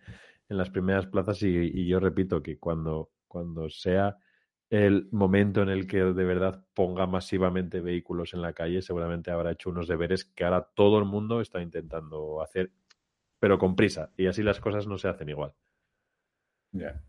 en 0.51 0.57
las 0.59 0.69
primeras 0.69 1.07
plazas 1.07 1.43
y, 1.43 1.87
yo 1.87 2.01
repito 2.01 2.43
que 2.43 2.59
cuando, 2.59 3.13
cuando 3.29 3.71
sea 3.71 4.19
el 4.69 5.09
momento 5.11 5.63
en 5.63 5.69
el 5.69 5.87
que 5.87 5.99
de 5.99 6.25
verdad 6.25 6.65
ponga 6.75 7.07
masivamente 7.07 7.81
vehículos 7.81 8.35
en 8.35 8.43
la 8.43 8.53
calle, 8.53 8.83
seguramente 8.83 9.31
habrá 9.31 9.53
hecho 9.53 9.71
unos 9.71 9.89
deberes 9.89 10.25
que 10.25 10.45
ahora 10.45 10.69
todo 10.75 10.99
el 10.99 11.07
mundo 11.07 11.41
está 11.41 11.63
intentando 11.63 12.43
hacer, 12.43 12.73
pero 13.41 13.59
con 13.59 13.75
prisa, 13.75 14.13
y 14.17 14.27
así 14.27 14.43
las 14.43 14.61
cosas 14.61 14.87
no 14.87 14.99
se 14.99 15.09
hacen 15.09 15.29
igual. 15.31 15.53
Ya. 16.73 17.03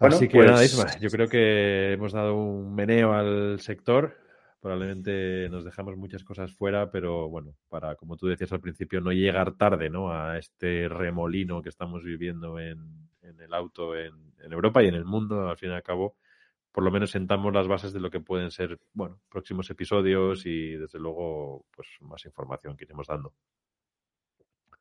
Así 0.00 0.28
que 0.28 0.38
nada, 0.38 0.58
pues 0.58 0.72
Isma, 0.72 0.98
yo 1.00 1.10
creo 1.10 1.28
que 1.28 1.92
hemos 1.92 2.12
dado 2.12 2.36
un 2.36 2.74
meneo 2.74 3.12
al 3.12 3.60
sector. 3.60 4.16
Probablemente 4.60 5.48
nos 5.50 5.64
dejamos 5.64 5.96
muchas 5.96 6.24
cosas 6.24 6.52
fuera, 6.52 6.90
pero 6.90 7.28
bueno, 7.28 7.54
para, 7.68 7.96
como 7.96 8.16
tú 8.16 8.26
decías 8.26 8.52
al 8.52 8.60
principio, 8.60 9.00
no 9.00 9.12
llegar 9.12 9.56
tarde 9.56 9.90
¿no? 9.90 10.12
a 10.12 10.38
este 10.38 10.88
remolino 10.88 11.62
que 11.62 11.68
estamos 11.68 12.04
viviendo 12.04 12.58
en, 12.58 13.08
el 13.22 13.54
auto 13.54 13.96
en, 13.96 14.14
Europa 14.50 14.82
y 14.82 14.88
en 14.88 14.94
el 14.94 15.04
mundo, 15.04 15.48
al 15.48 15.56
fin 15.58 15.70
y 15.70 15.74
al 15.74 15.82
cabo, 15.82 16.16
por 16.72 16.82
lo 16.82 16.90
menos 16.90 17.10
sentamos 17.10 17.52
las 17.52 17.68
bases 17.68 17.92
de 17.92 18.00
lo 18.00 18.10
que 18.10 18.20
pueden 18.20 18.50
ser, 18.50 18.78
bueno, 18.92 19.20
próximos 19.28 19.68
episodios 19.70 20.46
y 20.46 20.74
desde 20.74 20.98
luego, 20.98 21.66
pues 21.74 21.88
más 22.00 22.24
información 22.24 22.76
que 22.76 22.84
iremos 22.84 23.06
dando. 23.06 23.34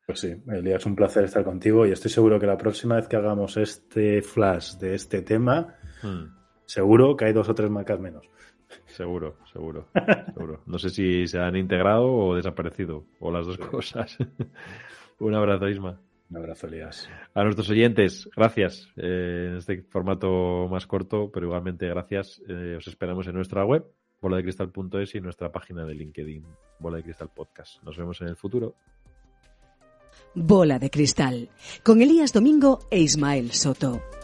Pues 0.08 0.22
sí, 0.22 0.42
Elías, 0.48 0.86
un 0.86 0.96
placer 0.96 1.26
estar 1.26 1.44
contigo 1.44 1.86
y 1.86 1.92
estoy 1.92 2.10
seguro 2.10 2.40
que 2.40 2.48
la 2.48 2.58
próxima 2.58 2.96
vez 2.96 3.10
que 3.10 3.18
hagamos 3.18 3.58
este 3.58 4.22
flash 4.22 4.78
de 4.78 4.96
este 4.96 5.22
tema, 5.22 5.76
hmm. 6.02 6.34
seguro 6.66 7.18
que 7.18 7.26
hay 7.26 7.34
dos 7.34 7.50
o 7.50 7.54
tres 7.54 7.70
marcas 7.70 8.00
menos. 8.00 8.26
Seguro, 8.86 9.36
seguro, 9.52 9.90
seguro. 10.34 10.62
No 10.66 10.80
sé 10.80 10.92
si 10.92 11.28
se 11.28 11.40
han 11.40 11.58
integrado 11.58 12.06
o 12.06 12.36
desaparecido, 12.36 13.04
o 13.20 13.32
las 13.34 13.48
dos 13.48 13.58
cosas. 13.58 14.18
Un 15.20 15.36
abrazo, 15.36 15.68
Isma. 15.68 16.00
Un 16.30 16.38
abrazo, 16.38 16.68
Elías. 16.68 17.10
A 17.34 17.44
nuestros 17.44 17.70
oyentes, 17.70 18.30
gracias. 18.34 18.90
Eh, 18.96 19.48
en 19.50 19.58
este 19.58 19.82
formato 19.82 20.70
más 20.72 20.88
corto, 20.88 21.30
pero 21.34 21.48
igualmente 21.48 21.86
gracias. 21.86 22.42
Eh, 22.48 22.76
os 22.78 22.88
esperamos 22.88 23.28
en 23.28 23.36
nuestra 23.36 23.66
web, 23.66 23.86
boladecristal.es 24.22 25.16
y 25.16 25.18
en 25.18 25.26
nuestra 25.26 25.52
página 25.52 25.84
de 25.84 25.96
LinkedIn, 25.96 26.46
Bola 26.80 26.96
de 26.96 27.04
Cristal 27.04 27.30
Podcast. 27.36 27.84
Nos 27.84 27.98
vemos 27.98 28.22
en 28.22 28.30
el 28.30 28.38
futuro. 28.38 28.76
Bola 30.34 30.80
de 30.80 30.90
Cristal, 30.90 31.50
con 31.84 32.02
Elías 32.02 32.34
Domingo 32.34 32.80
e 32.90 33.00
Ismael 33.00 33.52
Soto. 33.52 34.17